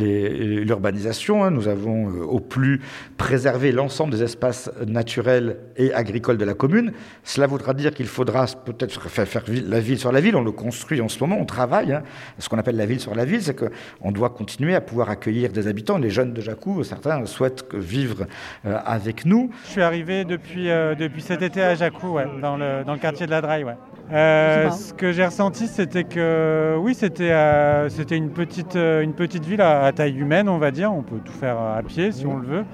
l'urbanisation. 0.63 1.44
Hein. 1.44 1.51
Nous 1.51 1.68
avons 1.68 2.10
euh, 2.10 2.24
au 2.24 2.39
plus 2.39 2.82
préservé 3.18 3.72
l'ensemble 3.72 4.12
des 4.12 4.24
espaces 4.24 4.72
naturels 4.86 5.58
et 5.75 5.94
agricoles 5.94 6.38
de 6.38 6.46
la 6.46 6.54
commune. 6.54 6.94
Cela 7.24 7.48
voudra 7.48 7.74
dire 7.74 7.94
qu'il 7.94 8.08
faudra 8.08 8.46
peut-être 8.66 9.10
faire, 9.10 9.27
faire, 9.27 9.44
la 9.48 9.80
ville 9.80 10.00
sur 10.00 10.12
la 10.12 10.22
ville. 10.22 10.36
On 10.36 10.44
le 10.44 10.51
construit 10.51 11.01
en 11.01 11.10
ce 11.10 11.20
moment, 11.20 11.38
on 11.39 11.46
travaille. 11.46 11.94
Hein. 11.94 12.04
Ce 12.39 12.50
qu'on 12.50 12.58
appelle 12.58 12.77
la 12.77 12.86
ville 12.86 13.00
sur 13.00 13.16
la 13.16 13.25
ville, 13.25 13.42
c'est 13.42 13.56
qu'on 13.56 14.12
doit 14.12 14.30
continuer 14.30 14.75
à 14.75 14.82
pouvoir 14.82 15.10
accueillir 15.10 15.51
des 15.51 15.68
habitants. 15.68 15.98
Les 15.98 16.10
jeunes 16.10 16.34
de 16.34 16.42
Jacou, 16.42 16.84
certains 16.84 17.25
souhaitent 17.25 17.66
vivre 17.74 18.25
avec 18.63 19.25
nous. 19.25 19.51
Je 19.66 19.72
suis 19.72 19.82
arrivé 19.82 20.25
depuis, 20.25 20.66
depuis 20.66 21.22
cet 21.22 21.42
été 21.42 21.62
à 21.62 21.75
Jacou, 21.75 22.13
ouais, 22.13 22.25
dans, 22.42 22.58
le, 22.58 22.84
dans 22.86 22.94
le 22.94 23.00
quartier 23.00 23.25
de 23.25 23.32
la 23.32 23.42
Draille. 23.42 23.63
Ouais. 23.63 23.75
Euh, 24.12 24.70
ce 24.72 24.94
que 24.94 25.12
j'ai 25.12 25.25
ressenti, 25.25 25.68
c'était 25.68 26.06
que 26.06 26.77
oui, 26.80 26.96
c'était 26.96 27.32
euh, 27.32 27.89
c'était 27.89 28.16
une 28.16 28.30
petite 28.38 28.75
euh, 28.75 29.01
une 29.01 29.13
petite 29.13 29.44
ville 29.46 29.62
à, 29.62 29.91
taille 29.91 30.17
humaine, 30.17 30.48
on 30.48 30.60
va 30.60 30.72
dire. 30.72 30.94
On 30.94 31.01
peut 31.01 31.20
tout 31.24 31.34
faire 31.34 31.58
à 31.60 31.82
pied 31.82 32.12
si 32.12 32.25
on 32.25 32.38
le 32.38 32.48
veut. 32.48 32.65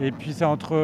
Et 0.00 0.10
puis 0.10 0.32
c'est 0.32 0.44
entre 0.44 0.74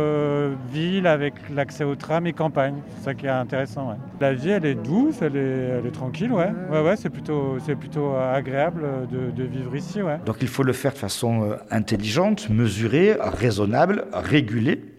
ville 0.70 1.06
avec 1.06 1.34
l'accès 1.54 1.82
au 1.82 1.94
tram 1.94 2.26
et 2.26 2.32
campagne. 2.32 2.76
C'est 2.96 3.04
ça 3.04 3.14
qui 3.14 3.26
est 3.26 3.30
intéressant. 3.30 3.96
La 4.20 4.34
vie, 4.34 4.50
elle 4.50 4.66
est 4.66 4.74
douce, 4.74 5.16
elle 5.22 5.36
est, 5.36 5.78
elle 5.78 5.86
est 5.86 5.94
tranquille, 5.94 6.30
ouais. 6.30 6.50
Ouais, 6.70 6.82
ouais, 6.82 6.96
c'est 6.96 7.08
plutôt 7.08 7.56
c'est 7.64 7.74
plutôt 7.74 8.14
agréable 8.14 8.84
de, 9.10 9.30
de, 9.30 9.48
vivre 9.48 9.74
ici, 9.74 10.02
ouais. 10.02 10.18
Donc 10.26 10.36
il 10.42 10.48
faut 10.48 10.62
le 10.62 10.74
faire 10.74 10.92
de 10.92 10.98
façon 10.98 11.56
intelligente, 11.70 12.50
mesurée, 12.50 13.16
raisonnable, 13.18 14.04
régulée 14.12 14.97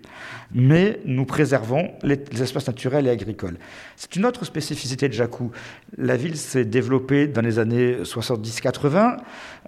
mais 0.53 0.99
nous 1.05 1.25
préservons 1.25 1.91
les, 2.03 2.19
espaces 2.41 2.67
naturels 2.67 3.07
et 3.07 3.09
agricoles. 3.09 3.57
C'est 3.95 4.15
une 4.15 4.25
autre 4.25 4.45
spécificité 4.45 5.07
de 5.07 5.13
Jacou. 5.13 5.51
La 5.97 6.17
ville 6.17 6.37
s'est 6.37 6.65
développée 6.65 7.27
dans 7.27 7.41
les 7.41 7.59
années 7.59 7.97
70-80. 8.03 9.17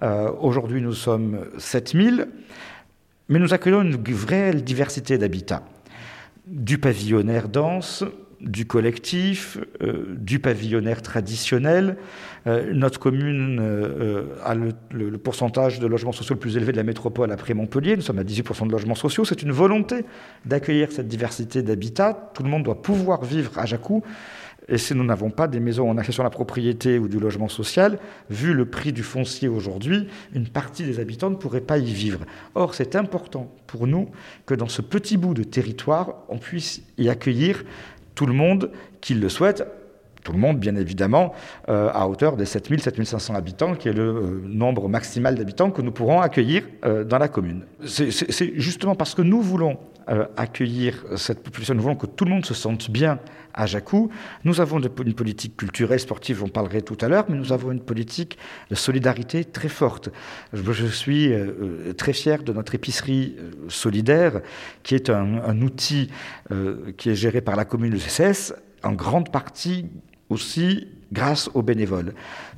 Euh, 0.04 0.32
aujourd'hui, 0.40 0.82
nous 0.82 0.94
sommes 0.94 1.46
7000, 1.58 2.28
mais 3.30 3.40
nous 3.40 3.54
accueillons 3.54 3.82
une 3.82 3.98
vraie 4.14 4.54
diversité 4.54 5.18
d'habitats. 5.18 5.64
Du 6.48 6.78
pavillonnaire 6.78 7.48
dense, 7.48 8.04
du 8.42 8.66
collectif, 8.66 9.58
euh, 9.82 10.16
du 10.18 10.40
pavillonnaire 10.40 11.02
traditionnel. 11.02 11.98
Euh, 12.48 12.74
notre 12.74 13.00
commune 13.00 13.60
euh, 13.62 14.36
a 14.44 14.56
le, 14.56 15.18
pourcentage 15.18 15.80
de 15.80 15.88
logements 15.88 16.12
sociaux 16.12 16.36
le 16.36 16.40
plus 16.40 16.58
élevé 16.58 16.72
de 16.72 16.78
la 16.78 16.84
métropole 16.84 17.32
après 17.32 17.54
Montpellier. 17.54 17.96
Nous 17.96 18.02
sommes 18.02 18.20
à 18.20 18.24
18% 18.24 18.68
de 18.68 18.72
logements 18.72 18.96
sociaux. 18.96 19.26
C'est 19.26 19.44
une 19.44 19.52
volonté 19.52 20.06
d'accueillir 20.46 20.92
cette 20.92 21.08
diversité 21.08 21.62
d'habitats. 21.62 22.32
Tout 22.34 22.44
le 22.44 22.50
monde 22.50 22.64
doit 22.64 22.82
pouvoir 22.82 23.24
vivre 23.24 23.58
à 23.58 23.66
Jacou. 23.66 24.04
Et 24.68 24.78
si 24.78 24.96
nous 24.96 25.04
n'avons 25.04 25.32
pas 25.32 25.48
des 25.48 25.60
maisons 25.60 25.90
en 25.90 25.98
accession 25.98 26.24
à 26.24 26.26
la 26.26 26.30
propriété 26.30 26.98
ou 27.00 27.08
du 27.08 27.20
logement 27.20 27.50
social, 27.50 28.00
vu 28.30 28.54
le 28.54 28.66
prix 28.66 28.94
du 28.94 29.04
foncier 29.04 29.48
aujourd'hui, 29.48 30.08
une 30.34 30.48
partie 30.48 30.84
des 30.84 31.00
habitants 31.00 31.30
ne 31.30 31.36
pourrait 31.36 31.62
pas 31.62 31.78
y 31.78 31.92
vivre. 31.92 32.22
Or, 32.56 32.74
c'est 32.74 32.96
important 32.96 33.54
pour 33.68 33.88
nous 33.88 34.10
que 34.46 34.54
dans 34.54 34.70
ce 34.70 34.82
petit 34.82 35.18
bout 35.18 35.34
de 35.34 35.44
territoire, 35.44 36.24
on 36.30 36.38
puisse 36.38 36.84
y 36.98 37.10
accueillir 37.10 37.64
tout 38.22 38.28
le 38.28 38.34
monde 38.34 38.70
qui 39.02 39.16
le 39.16 39.30
souhaite, 39.30 39.66
tout 40.24 40.32
le 40.32 40.38
monde, 40.38 40.60
bien 40.60 40.76
évidemment, 40.76 41.34
euh, 41.70 41.90
à 41.92 42.08
hauteur 42.08 42.38
des 42.38 42.46
7000, 42.46 42.80
7500 42.80 43.34
habitants, 43.34 43.74
qui 43.74 43.90
est 43.90 43.94
le 43.94 44.04
euh, 44.04 44.42
nombre 44.46 44.88
maximal 44.88 45.34
d'habitants 45.34 45.72
que 45.72 45.82
nous 45.82 45.92
pourrons 45.92 46.22
accueillir 46.22 46.62
euh, 46.86 47.04
dans 47.04 47.18
la 47.18 47.28
commune. 47.28 47.64
C'est 47.84 48.60
justement 48.60 48.94
parce 48.94 49.16
que 49.16 49.24
nous 49.24 49.42
voulons 49.42 49.80
accueillir 50.38 51.04
cette 51.16 51.44
population, 51.44 51.74
nous 51.74 51.82
voulons 51.82 51.96
que 51.96 52.08
tout 52.08 52.26
le 52.26 52.32
monde 52.32 52.46
se 52.46 52.54
sente 52.54 52.90
bien 52.92 53.20
à 53.54 53.66
Jacou. 53.66 54.10
Nous 54.44 54.62
avons 54.62 54.80
une 54.80 55.14
politique 55.14 55.58
culturelle, 55.58 56.00
sportive, 56.00 56.40
j'en 56.40 56.48
parlerai 56.48 56.82
tout 56.82 56.98
à 57.02 57.08
l'heure, 57.08 57.26
mais 57.30 57.38
nous 57.38 57.54
avons 57.54 57.72
une 57.72 57.82
politique 57.82 58.38
de 58.70 58.76
solidarité 58.76 59.46
très 59.46 59.70
forte. 59.70 60.10
Je, 60.54 60.86
suis 60.86 61.32
très 61.98 62.14
fier 62.14 62.44
de 62.44 62.54
notre 62.54 62.76
épicerie 62.76 63.36
solidaire, 63.68 64.42
qui 64.84 64.96
est 64.96 65.10
un, 65.10 65.62
outil 65.62 66.10
qui 66.98 67.10
est 67.10 67.16
géré 67.16 67.42
par 67.42 67.56
la 67.56 67.66
commune 67.66 67.94
de 67.94 67.98
CCS, 67.98 68.54
en 68.84 68.94
grande 68.94 69.32
partie 69.32 69.86
aussi 70.30 70.88
grâce 71.12 71.50
aux 71.54 71.62
bénévoles. 71.62 72.14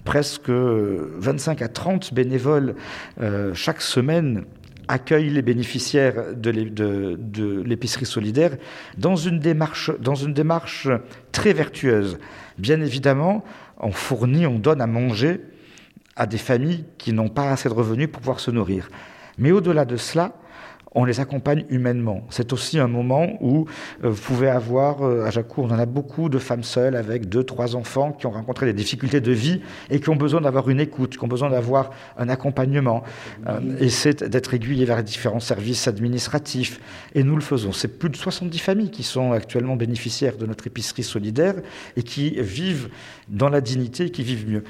Presque 0.06 0.50
25 0.50 1.62
à 1.62 1.68
30 1.68 2.14
bénévoles 2.14 2.76
euh, 3.20 3.54
chaque 3.54 3.82
semaine 3.82 4.46
accueillent 4.88 5.30
les 5.30 5.42
bénéficiaires 5.42 6.36
de 6.36 7.62
l'épicerie 7.66 8.06
solidaire 8.06 8.58
dans 8.98 9.16
une, 9.16 9.40
démarche, 9.40 9.92
dans 10.00 10.16
une 10.16 10.34
démarche 10.34 10.88
très 11.32 11.54
vertueuse. 11.54 12.18
Bien 12.58 12.82
évidemment, 12.82 13.44
on 13.80 13.92
fournit, 13.92 14.46
on 14.46 14.60
donne 14.60 14.82
à 14.82 14.88
manger 14.88 15.42
à 16.16 16.26
des 16.26 16.38
familles 16.38 16.86
qui 16.98 17.14
n'ont 17.14 17.30
pas 17.30 17.52
assez 17.52 17.70
de 17.70 17.74
revenus 17.74 18.10
pour 18.12 18.22
pouvoir 18.22 18.40
se 18.40 18.52
nourrir. 18.52 18.90
Mais 19.38 19.52
au-delà 19.52 19.86
de 19.86 19.98
cela, 19.98 20.34
on 20.96 21.06
les 21.06 21.20
accompagne 21.20 21.66
humainement. 21.70 22.26
C'est 22.30 22.54
aussi 22.54 22.80
un 22.80 22.88
moment 22.88 23.38
où 23.42 23.66
euh, 24.04 24.10
vous 24.10 24.22
pouvez 24.22 24.50
avoir, 24.50 25.04
euh, 25.04 25.26
à 25.26 25.32
Jacou, 25.32 25.62
on 25.62 25.72
en 25.72 25.80
a 25.80 25.86
beaucoup 25.86 26.30
de 26.30 26.38
femmes 26.38 26.64
seules 26.64 26.96
avec 26.96 27.30
deux, 27.30 27.44
trois 27.44 27.76
enfants 27.76 28.12
qui 28.12 28.26
ont 28.28 28.32
rencontré 28.32 28.66
des 28.66 28.74
difficultés 28.74 29.22
de 29.22 29.32
vie 29.32 29.62
et 29.90 30.00
qui 30.00 30.10
ont 30.10 30.16
besoin 30.16 30.42
d'avoir 30.42 30.70
une 30.70 30.80
écoute, 30.80 31.18
qui 31.18 31.24
ont 31.24 31.28
besoin 31.28 31.50
d'avoir 31.50 31.92
un 32.18 32.30
accompagnement. 32.30 33.04
Euh, 33.48 33.60
et 33.80 33.90
c'est 33.90 34.24
d'être 34.24 34.54
aiguillés 34.54 34.86
vers 34.86 34.98
les 34.98 35.04
différents 35.04 35.40
services 35.40 35.88
administratifs. 35.88 36.80
Et 37.16 37.24
nous 37.24 37.36
le 37.36 37.42
faisons. 37.42 37.72
C'est 37.72 38.00
plus 38.00 38.10
de 38.10 38.16
70 38.16 38.60
familles 38.60 38.92
qui 38.92 39.04
sont 39.04 39.32
actuellement 39.32 39.76
bénéficiaires 39.76 40.38
de 40.38 40.46
notre 40.46 40.68
épicerie 40.68 41.04
solidaire 41.04 41.56
et 41.98 42.04
qui 42.04 42.42
vivent 42.42 42.90
dans 43.30 43.50
la 43.50 43.62
dignité 43.62 44.06
et 44.06 44.10
qui 44.12 44.24
vivent 44.24 44.50
mieux. 44.50 44.64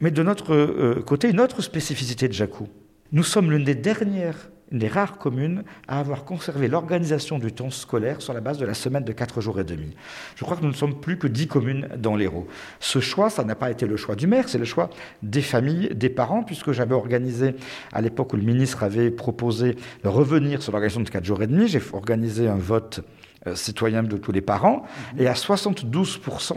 Mais 0.00 0.10
de 0.10 0.22
notre 0.22 1.00
côté, 1.02 1.30
une 1.30 1.40
autre 1.40 1.62
spécificité 1.62 2.28
de 2.28 2.32
Jacou. 2.32 2.68
Nous 3.12 3.22
sommes 3.22 3.50
l'une 3.50 3.64
des 3.64 3.74
dernières 3.74 4.50
une 4.72 4.78
des 4.78 4.88
rares 4.88 5.18
communes 5.18 5.64
à 5.88 6.00
avoir 6.00 6.24
conservé 6.24 6.68
l'organisation 6.68 7.38
du 7.38 7.52
temps 7.52 7.70
scolaire 7.70 8.20
sur 8.22 8.32
la 8.32 8.40
base 8.40 8.58
de 8.58 8.66
la 8.66 8.74
semaine 8.74 9.04
de 9.04 9.12
4 9.12 9.40
jours 9.40 9.60
et 9.60 9.64
demi. 9.64 9.94
Je 10.36 10.44
crois 10.44 10.56
que 10.56 10.62
nous 10.62 10.68
ne 10.68 10.74
sommes 10.74 11.00
plus 11.00 11.18
que 11.18 11.26
10 11.26 11.48
communes 11.48 11.88
dans 11.96 12.16
l'Hérault. 12.16 12.46
Ce 12.80 13.00
choix, 13.00 13.30
ça 13.30 13.44
n'a 13.44 13.54
pas 13.54 13.70
été 13.70 13.86
le 13.86 13.96
choix 13.96 14.16
du 14.16 14.26
maire, 14.26 14.48
c'est 14.48 14.58
le 14.58 14.64
choix 14.64 14.90
des 15.22 15.42
familles, 15.42 15.90
des 15.94 16.08
parents, 16.08 16.42
puisque 16.42 16.72
j'avais 16.72 16.94
organisé, 16.94 17.54
à 17.92 18.00
l'époque 18.00 18.32
où 18.32 18.36
le 18.36 18.42
ministre 18.42 18.82
avait 18.82 19.10
proposé 19.10 19.76
de 20.02 20.08
revenir 20.08 20.62
sur 20.62 20.72
l'organisation 20.72 21.02
de 21.02 21.10
4 21.10 21.24
jours 21.24 21.42
et 21.42 21.46
demi, 21.46 21.68
j'ai 21.68 21.80
organisé 21.92 22.48
un 22.48 22.56
vote 22.56 23.00
euh, 23.46 23.54
citoyen 23.54 24.02
de 24.02 24.16
tous 24.16 24.32
les 24.32 24.40
parents, 24.40 24.84
et 25.18 25.26
à 25.26 25.34
72%, 25.34 26.56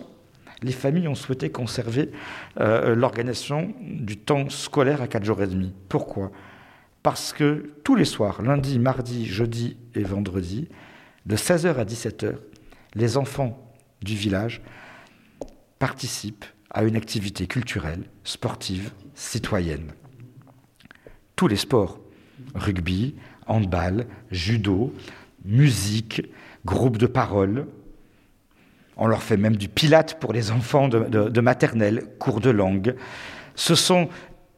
les 0.64 0.72
familles 0.72 1.08
ont 1.08 1.16
souhaité 1.16 1.50
conserver 1.50 2.12
euh, 2.60 2.96
l'organisation 2.96 3.74
du 3.82 4.18
temps 4.18 4.50
scolaire 4.50 5.02
à 5.02 5.08
4 5.08 5.24
jours 5.24 5.42
et 5.42 5.48
demi. 5.48 5.74
Pourquoi? 5.90 6.32
Parce 7.08 7.32
que 7.32 7.72
tous 7.86 7.96
les 7.96 8.04
soirs, 8.04 8.42
lundi, 8.42 8.80
mardi, 8.80 9.26
jeudi 9.26 9.78
et 9.96 10.04
vendredi, 10.04 10.68
de 11.26 11.38
16h 11.38 11.78
à 11.78 11.86
17h, 11.86 12.36
les 12.96 13.16
enfants 13.16 13.74
du 14.02 14.14
village 14.14 14.62
participent 15.80 16.44
à 16.70 16.84
une 16.84 16.98
activité 16.98 17.48
culturelle, 17.48 18.04
sportive, 18.26 18.92
citoyenne. 19.16 19.94
Tous 21.38 21.48
les 21.48 21.56
sports, 21.56 22.02
rugby, 22.56 23.16
handball, 23.46 24.06
judo, 24.30 24.94
musique, 25.46 26.24
groupe 26.66 26.98
de 26.98 27.08
parole. 27.08 27.68
On 28.98 29.08
leur 29.08 29.24
fait 29.24 29.38
même 29.38 29.56
du 29.56 29.70
pilate 29.70 30.20
pour 30.20 30.34
les 30.34 30.52
enfants 30.52 30.90
de, 30.90 31.30
de 31.30 31.42
maternelle, 31.42 32.04
cours 32.20 32.42
de 32.42 32.50
langue. 32.50 32.98
Ce 33.56 33.76
sont 33.76 34.10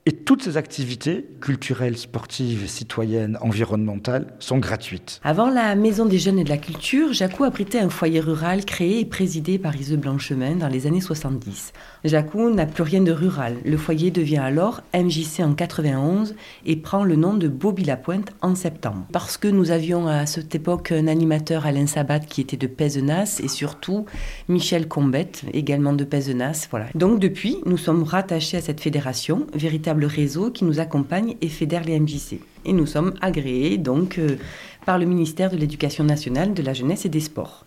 et 0.09 0.11
toutes 0.11 0.41
ces 0.41 0.57
activités 0.57 1.27
culturelles, 1.39 1.95
sportives, 1.95 2.67
citoyennes, 2.67 3.37
environnementales 3.41 4.33
sont 4.39 4.57
gratuites. 4.57 5.21
Avant 5.23 5.51
la 5.51 5.75
Maison 5.75 6.07
des 6.07 6.17
Jeunes 6.17 6.39
et 6.39 6.43
de 6.43 6.49
la 6.49 6.57
Culture, 6.57 7.13
Jacou 7.13 7.43
abritait 7.43 7.77
un 7.77 7.89
foyer 7.89 8.19
rural 8.19 8.65
créé 8.65 9.01
et 9.01 9.05
présidé 9.05 9.59
par 9.59 9.75
Ise 9.75 9.93
Blanchemin 9.97 10.55
dans 10.55 10.67
les 10.67 10.87
années 10.87 10.99
70. 10.99 11.73
Jacou 12.05 12.49
n'a 12.49 12.65
plus 12.65 12.83
rien 12.83 13.01
de 13.01 13.11
rural. 13.11 13.57
Le 13.65 13.75
foyer 13.75 14.09
devient 14.09 14.37
alors 14.37 14.81
MJC 14.93 15.41
en 15.41 15.53
91 15.53 16.33
et 16.65 16.77
prend 16.77 17.03
le 17.03 17.17
nom 17.17 17.33
de 17.33 17.49
Bobby 17.49 17.83
Lapointe 17.83 18.31
en 18.41 18.55
septembre. 18.55 19.05
Parce 19.11 19.35
que 19.37 19.49
nous 19.49 19.71
avions 19.71 20.07
à 20.07 20.25
cette 20.25 20.55
époque 20.55 20.93
un 20.93 21.07
animateur 21.07 21.65
Alain 21.65 21.87
Sabat 21.87 22.19
qui 22.19 22.39
était 22.39 22.55
de 22.55 22.67
Pézenas 22.67 23.41
et 23.43 23.49
surtout 23.49 24.05
Michel 24.47 24.87
Combette, 24.87 25.43
également 25.51 25.91
de 25.91 26.05
Pézenas. 26.05 26.69
Donc 26.95 27.19
depuis, 27.19 27.57
nous 27.65 27.77
sommes 27.77 28.03
rattachés 28.03 28.57
à 28.57 28.61
cette 28.61 28.79
fédération, 28.79 29.45
véritable 29.53 30.05
réseau 30.05 30.51
qui 30.51 30.63
nous 30.63 30.79
accompagne 30.79 31.35
et 31.41 31.49
fédère 31.49 31.83
les 31.83 31.99
MJC. 31.99 32.39
Et 32.63 32.71
nous 32.71 32.85
sommes 32.85 33.13
agréés 33.19 33.77
donc 33.77 34.19
euh, 34.19 34.37
par 34.85 34.99
le 34.99 35.05
ministère 35.05 35.51
de 35.51 35.57
l'Éducation 35.57 36.05
nationale, 36.05 36.53
de 36.53 36.63
la 36.63 36.73
jeunesse 36.73 37.05
et 37.05 37.09
des 37.09 37.19
sports. 37.19 37.65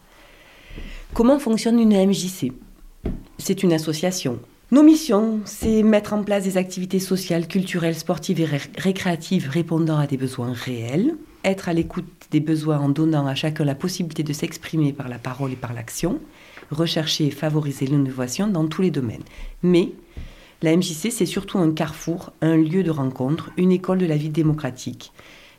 Comment 1.12 1.38
fonctionne 1.38 1.78
une 1.78 1.94
MJC 1.94 2.52
C'est 3.38 3.62
une 3.62 3.72
association. 3.72 4.38
Nos 4.70 4.82
missions, 4.82 5.40
c'est 5.44 5.82
mettre 5.82 6.14
en 6.14 6.22
place 6.22 6.44
des 6.44 6.56
activités 6.56 6.98
sociales, 6.98 7.46
culturelles, 7.46 7.94
sportives 7.94 8.40
et 8.40 8.48
récréatives 8.78 9.50
répondant 9.50 9.98
à 9.98 10.06
des 10.06 10.16
besoins 10.16 10.54
réels, 10.54 11.14
être 11.44 11.68
à 11.68 11.74
l'écoute 11.74 12.06
des 12.30 12.40
besoins 12.40 12.78
en 12.78 12.88
donnant 12.88 13.26
à 13.26 13.34
chacun 13.34 13.64
la 13.64 13.74
possibilité 13.74 14.22
de 14.22 14.32
s'exprimer 14.32 14.94
par 14.94 15.08
la 15.08 15.18
parole 15.18 15.52
et 15.52 15.56
par 15.56 15.74
l'action, 15.74 16.20
rechercher 16.70 17.26
et 17.26 17.30
favoriser 17.30 17.84
l'innovation 17.84 18.46
dans 18.46 18.66
tous 18.66 18.80
les 18.80 18.90
domaines. 18.90 19.24
Mais 19.62 19.90
la 20.62 20.74
MJC, 20.76 21.10
c'est 21.10 21.26
surtout 21.26 21.58
un 21.58 21.72
carrefour, 21.72 22.32
un 22.40 22.56
lieu 22.56 22.82
de 22.82 22.90
rencontre, 22.90 23.50
une 23.56 23.72
école 23.72 23.98
de 23.98 24.06
la 24.06 24.16
vie 24.16 24.30
démocratique. 24.30 25.12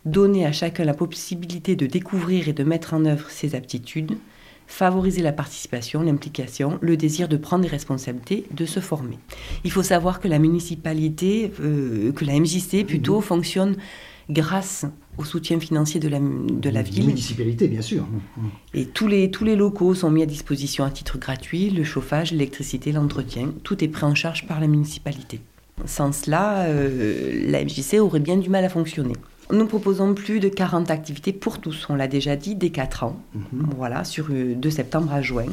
Donner 0.05 0.45
à 0.45 0.51
chacun 0.51 0.85
la 0.85 0.93
possibilité 0.93 1.75
de 1.75 1.85
découvrir 1.85 2.47
et 2.47 2.53
de 2.53 2.63
mettre 2.63 2.93
en 2.93 3.05
œuvre 3.05 3.29
ses 3.29 3.53
aptitudes, 3.53 4.17
favoriser 4.67 5.21
la 5.21 5.33
participation, 5.33 6.01
l'implication, 6.01 6.79
le 6.81 6.97
désir 6.97 7.27
de 7.27 7.37
prendre 7.37 7.63
des 7.63 7.69
responsabilités, 7.69 8.45
de 8.51 8.65
se 8.65 8.79
former. 8.79 9.19
Il 9.63 9.71
faut 9.71 9.83
savoir 9.83 10.19
que 10.19 10.27
la 10.27 10.39
municipalité, 10.39 11.51
euh, 11.61 12.11
que 12.11 12.25
la 12.25 12.39
MJC 12.39 12.85
plutôt, 12.85 13.17
mhm. 13.17 13.21
fonctionne 13.21 13.75
grâce 14.29 14.85
au 15.17 15.25
soutien 15.25 15.59
financier 15.59 15.99
de 15.99 16.07
la, 16.07 16.19
de 16.19 16.69
la 16.69 16.81
ville. 16.81 17.07
municipalité, 17.07 17.67
bien 17.67 17.81
sûr. 17.81 18.07
Et 18.73 18.85
tous 18.85 19.07
les, 19.07 19.29
tous 19.29 19.43
les 19.43 19.55
locaux 19.55 19.93
sont 19.93 20.09
mis 20.09 20.23
à 20.23 20.25
disposition 20.25 20.85
à 20.85 20.89
titre 20.89 21.19
gratuit, 21.19 21.69
le 21.69 21.83
chauffage, 21.83 22.31
l'électricité, 22.31 22.91
l'entretien, 22.91 23.53
tout 23.63 23.83
est 23.83 23.87
pris 23.87 24.05
en 24.05 24.15
charge 24.15 24.47
par 24.47 24.59
la 24.59 24.67
municipalité. 24.67 25.41
Sans 25.85 26.13
cela, 26.13 26.63
euh, 26.63 27.51
la 27.51 27.63
MJC 27.63 27.99
aurait 27.99 28.19
bien 28.19 28.37
du 28.37 28.49
mal 28.49 28.63
à 28.63 28.69
fonctionner. 28.69 29.13
Nous 29.53 29.67
proposons 29.67 30.15
plus 30.15 30.39
de 30.39 30.49
40 30.49 30.89
activités 30.89 31.31
pour 31.31 31.59
tous, 31.61 31.85
on 31.87 31.93
l'a 31.93 32.07
déjà 32.07 32.35
dit, 32.35 32.55
dès 32.55 32.71
4 32.71 33.03
ans, 33.03 33.19
mhm. 33.35 33.69
voilà, 33.77 34.03
sur 34.03 34.31
euh, 34.31 34.55
de 34.55 34.69
septembre 34.71 35.13
à 35.13 35.21
juin. 35.21 35.45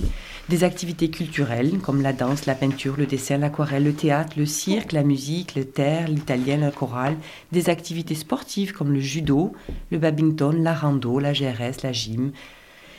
Des 0.49 0.65
activités 0.65 1.11
culturelles 1.11 1.79
comme 1.81 2.01
la 2.01 2.15
danse, 2.15 2.47
la 2.47 2.55
peinture, 2.55 2.95
le 2.97 3.05
dessin, 3.05 3.37
l'aquarelle, 3.37 3.85
le 3.85 3.93
théâtre, 3.93 4.39
le 4.39 4.47
cirque, 4.47 4.93
la 4.93 5.03
musique, 5.03 5.55
le 5.55 5.67
terre, 5.67 6.09
l'italien, 6.09 6.57
la 6.57 6.71
chorale. 6.71 7.19
Des 7.53 7.69
activités 7.69 8.15
sportives 8.15 8.73
comme 8.73 8.91
le 8.91 9.01
judo, 9.01 9.53
le 9.91 9.99
badminton, 9.99 10.63
la 10.63 10.73
rando, 10.73 11.19
la 11.19 11.35
GRS, 11.35 11.83
la 11.83 11.93
gym. 11.93 12.33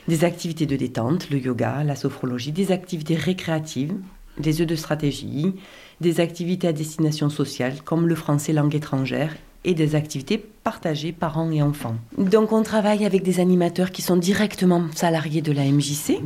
Des 0.08 0.24
activités 0.24 0.68
de 0.68 0.76
détente, 0.76 1.32
le 1.32 1.40
yoga, 1.40 1.84
la 1.84 1.96
sophrologie. 1.96 2.52
Des 2.52 2.72
activités 2.72 3.16
récréatives, 3.16 3.96
des 4.38 4.62
œufs 4.62 4.68
de 4.68 4.76
stratégie. 4.76 5.56
Des 6.00 6.20
activités 6.20 6.68
à 6.68 6.74
destination 6.74 7.32
sociale 7.32 7.82
comme 7.84 8.08
le 8.08 8.14
français 8.14 8.54
langue 8.54 8.76
étrangère 8.76 9.34
et 9.64 9.74
des 9.74 9.96
activités 9.96 10.38
partagées 10.38 11.12
parents 11.12 11.52
et 11.52 11.62
enfants. 11.62 11.96
Donc 12.18 12.52
on 12.52 12.64
travaille 12.64 13.06
avec 13.06 13.24
des 13.24 13.40
animateurs 13.40 13.92
qui 13.92 14.02
sont 14.02 14.18
directement 14.18 14.86
salariés 14.96 15.42
de 15.42 15.52
la 15.52 15.64
MJC. 15.66 16.22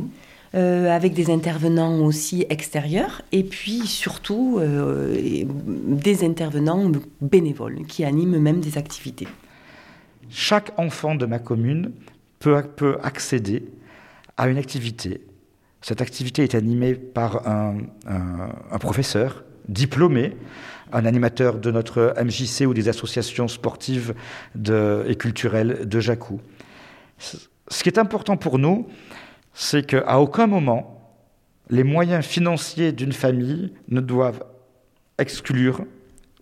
Euh, 0.54 0.94
avec 0.94 1.12
des 1.12 1.30
intervenants 1.30 1.98
aussi 1.98 2.46
extérieurs 2.48 3.20
et 3.32 3.42
puis 3.42 3.80
surtout 3.80 4.58
euh, 4.58 5.44
des 5.44 6.24
intervenants 6.24 6.90
bénévoles 7.20 7.84
qui 7.86 8.04
animent 8.04 8.38
même 8.38 8.60
des 8.60 8.78
activités. 8.78 9.26
Chaque 10.30 10.72
enfant 10.78 11.16
de 11.16 11.26
ma 11.26 11.40
commune 11.40 11.90
peut, 12.38 12.62
peut 12.62 12.96
accéder 13.02 13.64
à 14.36 14.48
une 14.48 14.56
activité. 14.56 15.20
Cette 15.82 16.00
activité 16.00 16.44
est 16.44 16.54
animée 16.54 16.94
par 16.94 17.46
un, 17.46 17.78
un 18.06 18.78
professeur 18.78 19.44
diplômé 19.68 20.36
un 20.92 21.04
animateur 21.04 21.58
de 21.58 21.70
notre 21.70 22.14
MJC 22.22 22.66
ou 22.66 22.74
des 22.74 22.88
associations 22.88 23.48
sportives 23.48 24.14
et 24.54 25.16
culturelles 25.16 25.88
de 25.88 26.00
Jacou. 26.00 26.40
Ce 27.18 27.82
qui 27.82 27.88
est 27.88 27.98
important 27.98 28.36
pour 28.36 28.58
nous, 28.58 28.86
c'est 29.52 29.84
qu'à 29.84 30.20
aucun 30.20 30.46
moment, 30.46 31.14
les 31.70 31.82
moyens 31.82 32.24
financiers 32.24 32.92
d'une 32.92 33.12
famille 33.12 33.72
ne 33.88 34.00
doivent 34.00 34.44
exclure 35.18 35.84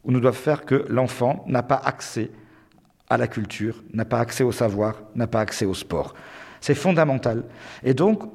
ou 0.03 0.13
ne 0.13 0.19
doivent 0.19 0.37
faire 0.37 0.65
que 0.67 0.85
l'enfant 0.89 1.45
n'a 1.49 1.63
pas 1.63 1.81
accès 1.83 2.31
à 3.09 3.17
la 3.17 3.27
culture, 3.27 3.83
n'a 3.93 4.05
pas 4.05 4.19
accès 4.19 4.45
au 4.45 4.53
savoir, 4.53 4.97
n'a 5.15 5.27
pas 5.27 5.41
accès 5.41 5.65
au 5.65 5.75
sport. 5.75 6.15
C'est 6.61 6.75
fondamental. 6.75 7.45
Et 7.83 7.95
donc, 7.95 8.31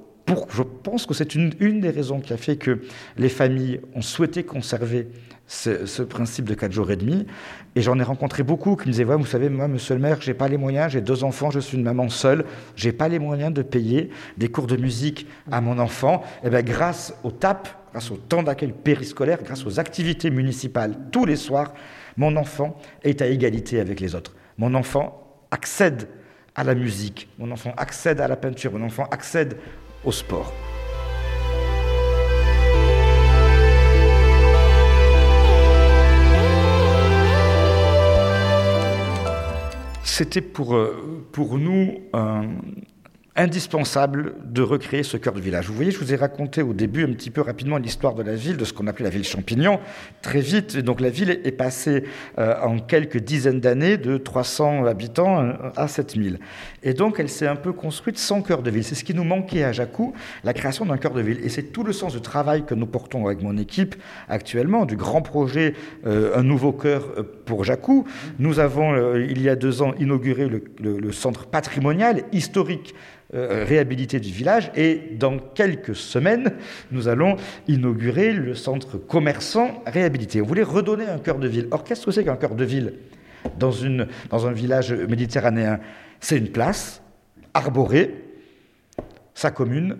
je 0.50 0.64
pense 0.64 1.06
que 1.06 1.14
c'est 1.14 1.36
une, 1.36 1.80
des 1.80 1.90
raisons 1.90 2.20
qui 2.20 2.34
a 2.34 2.38
fait 2.38 2.58
que 2.58 2.82
les 3.18 3.30
familles 3.30 3.82
ont 3.96 4.02
souhaité 4.02 4.44
conserver 4.44 5.08
ce, 5.48 6.04
principe 6.04 6.46
de 6.46 6.54
4 6.54 6.72
jours 6.72 6.92
et 6.92 6.96
demi. 6.96 7.26
Et 7.76 7.82
j'en 7.82 8.00
ai 8.00 8.04
rencontré 8.04 8.44
beaucoup 8.44 8.76
qui 8.76 8.88
me 8.88 8.92
disaient, 8.92 9.04
vous 9.04 9.26
savez, 9.26 9.50
moi, 9.50 9.68
monsieur 9.68 9.96
le 9.96 10.02
maire, 10.02 10.22
j'ai 10.22 10.34
pas 10.34 10.48
les 10.48 10.58
moyens, 10.58 10.92
j'ai 10.92 11.02
deux 11.02 11.24
enfants, 11.24 11.52
je 11.52 11.60
suis 11.60 11.78
une 11.78 11.84
maman 11.84 12.10
seule, 12.10 12.46
j'ai 12.76 12.92
pas 12.92 13.08
les 13.08 13.20
moyens 13.20 13.54
de 13.54 13.62
payer 13.62 14.10
des 14.38 14.50
cours 14.50 14.68
de 14.68 14.78
musique 14.78 15.28
à 15.52 15.62
mon 15.62 15.80
enfant. 15.80 16.24
Et 16.44 16.48
eh 16.48 16.50
bien, 16.50 16.62
grâce 16.62 17.14
au 17.24 17.32
TAP, 17.32 17.68
grâce 17.92 18.12
au 18.12 18.18
temps 18.18 18.44
d'accueil 18.44 18.74
périscolaire, 18.74 19.42
grâce 19.44 19.66
aux 19.66 19.80
activités 19.80 20.30
municipales 20.30 20.96
tous 21.12 21.26
les 21.26 21.36
soirs, 21.36 21.74
mon 22.18 22.36
enfant 22.36 22.78
est 23.04 23.22
à 23.22 23.28
égalité 23.28 23.80
avec 23.80 24.00
les 24.00 24.14
autres. 24.14 24.36
Mon 24.58 24.74
enfant 24.76 25.40
accède 25.52 26.08
à 26.56 26.64
la 26.64 26.76
musique, 26.76 27.30
mon 27.38 27.52
enfant 27.52 27.74
accède 27.78 28.20
à 28.20 28.28
la 28.28 28.36
peinture, 28.36 28.74
mon 28.74 28.86
enfant 28.86 29.06
accède 29.12 29.56
au 30.04 30.12
sport. 30.12 30.54
C'était 40.04 40.42
pour, 40.42 40.76
euh, 40.76 41.26
pour 41.32 41.58
nous 41.58 42.00
un, 42.14 42.48
indispensable 43.40 44.34
de 44.44 44.62
recréer 44.62 45.04
ce 45.04 45.16
cœur 45.16 45.34
de 45.34 45.40
village. 45.40 45.68
Vous 45.68 45.74
voyez, 45.74 45.92
je 45.92 45.98
vous 45.98 46.14
ai 46.14 46.18
raconté 46.18 46.62
au 46.62 46.74
début 46.74 47.06
un 47.06 47.14
petit 47.14 47.30
peu 47.30 47.40
rapidement 47.40 47.78
l'histoire 47.78 48.14
de 48.14 48.22
la 48.22 48.36
ville, 48.36 48.58
de 48.58 48.66
ce 48.66 48.74
qu'on 48.74 48.86
appelait 48.86 49.06
la 49.06 49.10
ville 49.10 49.24
champignon. 49.24 49.80
Très 50.22 50.42
vite, 50.42 50.78
donc 50.78 51.00
la 51.00 51.10
ville 51.10 51.40
est 51.46 51.54
passée 51.54 52.04
euh, 52.38 52.56
en 52.62 52.80
quelques 52.80 53.18
dizaines 53.18 53.62
d'années 53.62 53.96
de 53.96 54.18
300 54.18 54.86
habitants 54.86 55.42
euh, 55.42 55.54
à 55.78 55.88
7000. 55.88 56.40
Et 56.84 56.94
donc 56.94 57.20
elle 57.20 57.30
s'est 57.30 57.48
un 57.48 57.56
peu 57.56 57.72
construite 57.72 58.18
sans 58.18 58.42
cœur 58.42 58.62
de 58.62 58.70
ville. 58.70 58.84
C'est 58.84 58.96
ce 58.96 59.06
qui 59.06 59.14
nous 59.14 59.24
manquait 59.24 59.64
à 59.64 59.72
Jacou, 59.72 60.14
la 60.44 60.54
création 60.54 60.86
d'un 60.86 60.98
cœur 60.98 61.14
de 61.14 61.22
ville. 61.22 61.40
Et 61.42 61.50
c'est 61.50 61.72
tout 61.72 61.86
le 61.86 61.94
sens 61.94 62.14
du 62.14 62.22
travail 62.22 62.66
que 62.66 62.76
nous 62.76 62.88
portons 62.88 63.26
avec 63.26 63.42
mon 63.42 63.58
équipe 63.58 63.96
actuellement, 64.28 64.86
du 64.86 64.98
grand 64.98 65.22
projet 65.22 65.76
euh, 66.06 66.38
Un 66.38 66.44
nouveau 66.44 66.74
cœur 66.74 67.06
pour 67.50 67.64
Jacou. 67.64 68.06
Nous 68.38 68.60
avons, 68.60 69.16
il 69.16 69.42
y 69.42 69.50
a 69.50 69.56
deux 69.56 69.82
ans, 69.82 69.94
inauguré 70.00 70.48
le, 70.48 70.62
le 70.80 71.12
centre 71.12 71.48
patrimonial 71.48 72.22
historique 72.32 72.94
euh, 73.34 73.64
réhabilité 73.68 74.20
du 74.20 74.32
village 74.32 74.72
et 74.76 75.02
dans 75.20 75.38
quelques 75.38 75.96
semaines, 75.96 76.54
nous 76.92 77.08
allons 77.08 77.38
inaugurer 77.68 78.34
le 78.34 78.56
centre 78.56 78.98
commerçant 78.98 79.84
réhabilité. 79.86 80.42
On 80.42 80.46
voulait 80.46 80.64
redonner 80.64 81.06
un 81.06 81.20
cœur 81.20 81.38
de 81.38 81.48
ville. 81.48 81.68
Or, 81.70 81.84
qu'est-ce 81.84 82.06
que 82.06 82.12
c'est 82.12 82.24
qu'un 82.24 82.38
cœur 82.38 82.56
de 82.56 82.66
ville 82.66 82.94
dans, 83.60 83.72
une, 83.72 84.08
dans 84.30 84.48
un 84.48 84.52
village 84.52 84.94
méditerranéen? 84.94 85.80
C'est 86.20 86.38
une 86.38 86.50
place 86.50 87.04
arborée, 87.54 88.16
sa 89.36 89.52
commune 89.52 89.98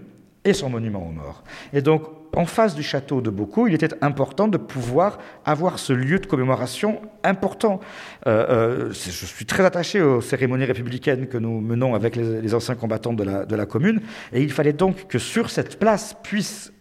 son 0.54 0.70
monument 0.70 1.06
aux 1.08 1.12
morts. 1.12 1.44
Et 1.74 1.82
donc, 1.82 2.04
en 2.36 2.46
face 2.46 2.76
du 2.76 2.84
château 2.84 3.22
de 3.22 3.30
Bocaux, 3.30 3.68
il 3.68 3.74
était 3.74 3.90
important 4.02 4.48
de 4.48 4.58
pouvoir 4.58 5.18
avoir 5.46 5.80
ce 5.80 5.94
lieu 5.94 6.20
de 6.20 6.26
commémoration 6.26 7.02
important. 7.24 7.80
Euh, 8.28 8.90
euh, 8.90 8.92
je 8.92 9.26
suis 9.26 9.46
très 9.46 9.66
attaché 9.66 10.02
aux 10.02 10.22
cérémonies 10.22 10.66
républicaines 10.66 11.28
que 11.28 11.38
nous 11.38 11.60
menons 11.60 11.96
avec 11.96 12.16
les, 12.16 12.54
anciens 12.54 12.76
combattants 12.76 13.14
de 13.14 13.24
la, 13.24 13.46
de 13.46 13.56
la 13.56 13.66
commune, 13.66 14.02
et 14.32 14.42
il 14.42 14.52
fallait 14.52 14.74
donc 14.74 15.08
que 15.08 15.18
sur 15.20 15.50
cette 15.50 15.80
place 15.80 16.16
puisse 16.24 16.72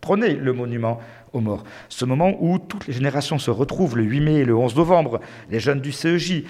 prôner 0.00 0.34
le 0.34 0.52
monument 0.52 1.00
aux 1.32 1.40
morts. 1.40 1.64
Ce 1.88 2.04
moment 2.04 2.34
où 2.40 2.58
toutes 2.58 2.86
les 2.86 2.92
générations 2.92 3.38
se 3.38 3.50
retrouvent 3.50 3.96
le 3.96 4.04
8 4.04 4.20
mai 4.20 4.34
et 4.36 4.44
le 4.44 4.56
11 4.56 4.76
novembre, 4.76 5.20
les 5.50 5.60
jeunes 5.60 5.80
du 5.80 5.92
CEJ. 5.92 6.44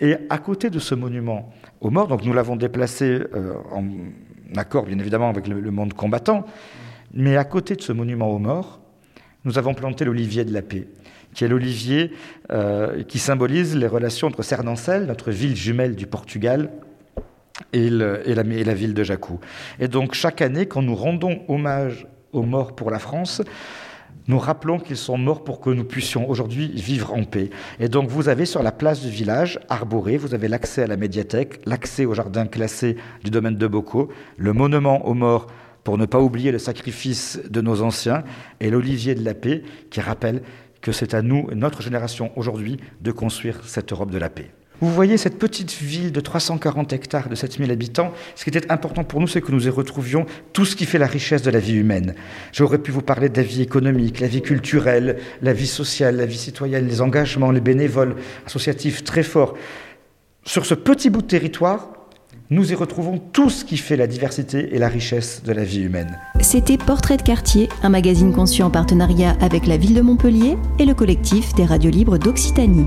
Et 0.00 0.16
à 0.28 0.38
côté 0.38 0.70
de 0.70 0.78
ce 0.78 0.94
monument 0.94 1.52
aux 1.80 1.90
morts, 1.90 2.08
donc 2.08 2.24
nous 2.24 2.32
l'avons 2.32 2.56
déplacé 2.56 3.20
euh, 3.34 3.54
en 3.70 3.84
accord 4.56 4.84
bien 4.84 4.98
évidemment 4.98 5.28
avec 5.28 5.46
le, 5.46 5.70
monde 5.70 5.94
combattant, 5.94 6.44
mais 7.12 7.36
à 7.36 7.44
côté 7.44 7.76
de 7.76 7.82
ce 7.82 7.92
monument 7.92 8.30
aux 8.30 8.38
morts, 8.38 8.80
nous 9.44 9.58
avons 9.58 9.74
planté 9.74 10.04
l'olivier 10.04 10.44
de 10.44 10.52
la 10.52 10.62
paix 10.62 10.88
qui 11.34 11.44
est 11.44 11.48
l'olivier 11.48 12.12
euh, 12.52 13.02
qui 13.02 13.18
symbolise 13.18 13.76
les 13.76 13.88
relations 13.88 14.28
entre 14.28 14.42
Cernancel, 14.42 15.06
notre 15.06 15.32
ville 15.32 15.56
jumelle 15.56 15.96
du 15.96 16.06
Portugal, 16.06 16.70
et, 17.72 17.90
la, 17.90 18.20
et, 18.24 18.34
la, 18.64 18.74
ville 18.74 18.94
de 18.94 19.02
Jacou. 19.04 19.40
Et 19.78 19.88
donc 19.88 20.14
chaque 20.14 20.42
année, 20.42 20.66
quand 20.66 20.82
nous 20.82 20.94
rendons 20.94 21.42
hommage 21.48 22.06
aux 22.32 22.42
morts 22.42 22.74
pour 22.74 22.90
la 22.90 22.98
France, 22.98 23.42
nous 24.26 24.38
rappelons 24.38 24.78
qu'ils 24.78 24.96
sont 24.96 25.18
morts 25.18 25.44
pour 25.44 25.60
que 25.60 25.70
nous 25.70 25.84
puissions 25.84 26.28
aujourd'hui 26.30 26.68
vivre 26.68 27.12
en 27.12 27.24
paix. 27.24 27.50
Et 27.78 27.88
donc 27.88 28.08
vous 28.08 28.28
avez 28.28 28.46
sur 28.46 28.62
la 28.62 28.72
place 28.72 29.02
du 29.02 29.10
village, 29.10 29.60
arboré, 29.68 30.16
vous 30.16 30.34
avez 30.34 30.48
l'accès 30.48 30.82
à 30.82 30.86
la 30.86 30.96
médiathèque, 30.96 31.60
l'accès 31.66 32.04
au 32.06 32.14
jardin 32.14 32.46
classé 32.46 32.96
du 33.22 33.30
domaine 33.30 33.56
de 33.56 33.66
Bocaux, 33.66 34.08
le 34.36 34.52
monument 34.52 35.06
aux 35.06 35.14
morts 35.14 35.46
pour 35.84 35.98
ne 35.98 36.06
pas 36.06 36.20
oublier 36.20 36.50
le 36.50 36.58
sacrifice 36.58 37.40
de 37.48 37.60
nos 37.60 37.82
anciens, 37.82 38.24
et 38.60 38.70
l'olivier 38.70 39.14
de 39.14 39.22
la 39.22 39.34
paix 39.34 39.62
qui 39.90 40.00
rappelle 40.00 40.42
que 40.80 40.92
c'est 40.92 41.14
à 41.14 41.22
nous, 41.22 41.48
notre 41.54 41.82
génération 41.82 42.32
aujourd'hui, 42.36 42.78
de 43.02 43.12
construire 43.12 43.60
cette 43.64 43.92
Europe 43.92 44.10
de 44.10 44.18
la 44.18 44.30
paix. 44.30 44.50
Vous 44.80 44.90
voyez 44.90 45.16
cette 45.16 45.38
petite 45.38 45.72
ville 45.72 46.10
de 46.10 46.20
340 46.20 46.92
hectares 46.92 47.28
de 47.28 47.34
7000 47.34 47.70
habitants, 47.70 48.12
ce 48.34 48.42
qui 48.42 48.50
était 48.50 48.70
important 48.72 49.04
pour 49.04 49.20
nous, 49.20 49.28
c'est 49.28 49.40
que 49.40 49.52
nous 49.52 49.66
y 49.66 49.70
retrouvions 49.70 50.26
tout 50.52 50.64
ce 50.64 50.74
qui 50.74 50.84
fait 50.84 50.98
la 50.98 51.06
richesse 51.06 51.42
de 51.42 51.50
la 51.50 51.60
vie 51.60 51.74
humaine. 51.74 52.14
J'aurais 52.52 52.78
pu 52.78 52.90
vous 52.90 53.00
parler 53.00 53.28
de 53.28 53.36
la 53.36 53.44
vie 53.44 53.62
économique, 53.62 54.18
la 54.18 54.26
vie 54.26 54.42
culturelle, 54.42 55.18
la 55.42 55.52
vie 55.52 55.68
sociale, 55.68 56.16
la 56.16 56.26
vie 56.26 56.36
citoyenne, 56.36 56.88
les 56.88 57.00
engagements, 57.00 57.52
les 57.52 57.60
bénévoles 57.60 58.16
associatifs 58.46 59.04
très 59.04 59.22
forts. 59.22 59.54
Sur 60.44 60.66
ce 60.66 60.74
petit 60.74 61.08
bout 61.08 61.22
de 61.22 61.28
territoire, 61.28 61.88
nous 62.50 62.72
y 62.72 62.74
retrouvons 62.74 63.18
tout 63.18 63.50
ce 63.50 63.64
qui 63.64 63.76
fait 63.76 63.96
la 63.96 64.06
diversité 64.06 64.74
et 64.74 64.78
la 64.78 64.88
richesse 64.88 65.42
de 65.44 65.52
la 65.52 65.64
vie 65.64 65.82
humaine. 65.82 66.18
C'était 66.40 66.76
Portrait 66.76 67.16
de 67.16 67.22
quartier, 67.22 67.68
un 67.82 67.88
magazine 67.88 68.32
conçu 68.34 68.62
en 68.62 68.70
partenariat 68.70 69.36
avec 69.40 69.66
la 69.66 69.76
ville 69.76 69.94
de 69.94 70.02
Montpellier 70.02 70.58
et 70.78 70.84
le 70.84 70.94
collectif 70.94 71.54
des 71.54 71.64
radios 71.64 71.90
libres 71.90 72.18
d'Occitanie. 72.18 72.86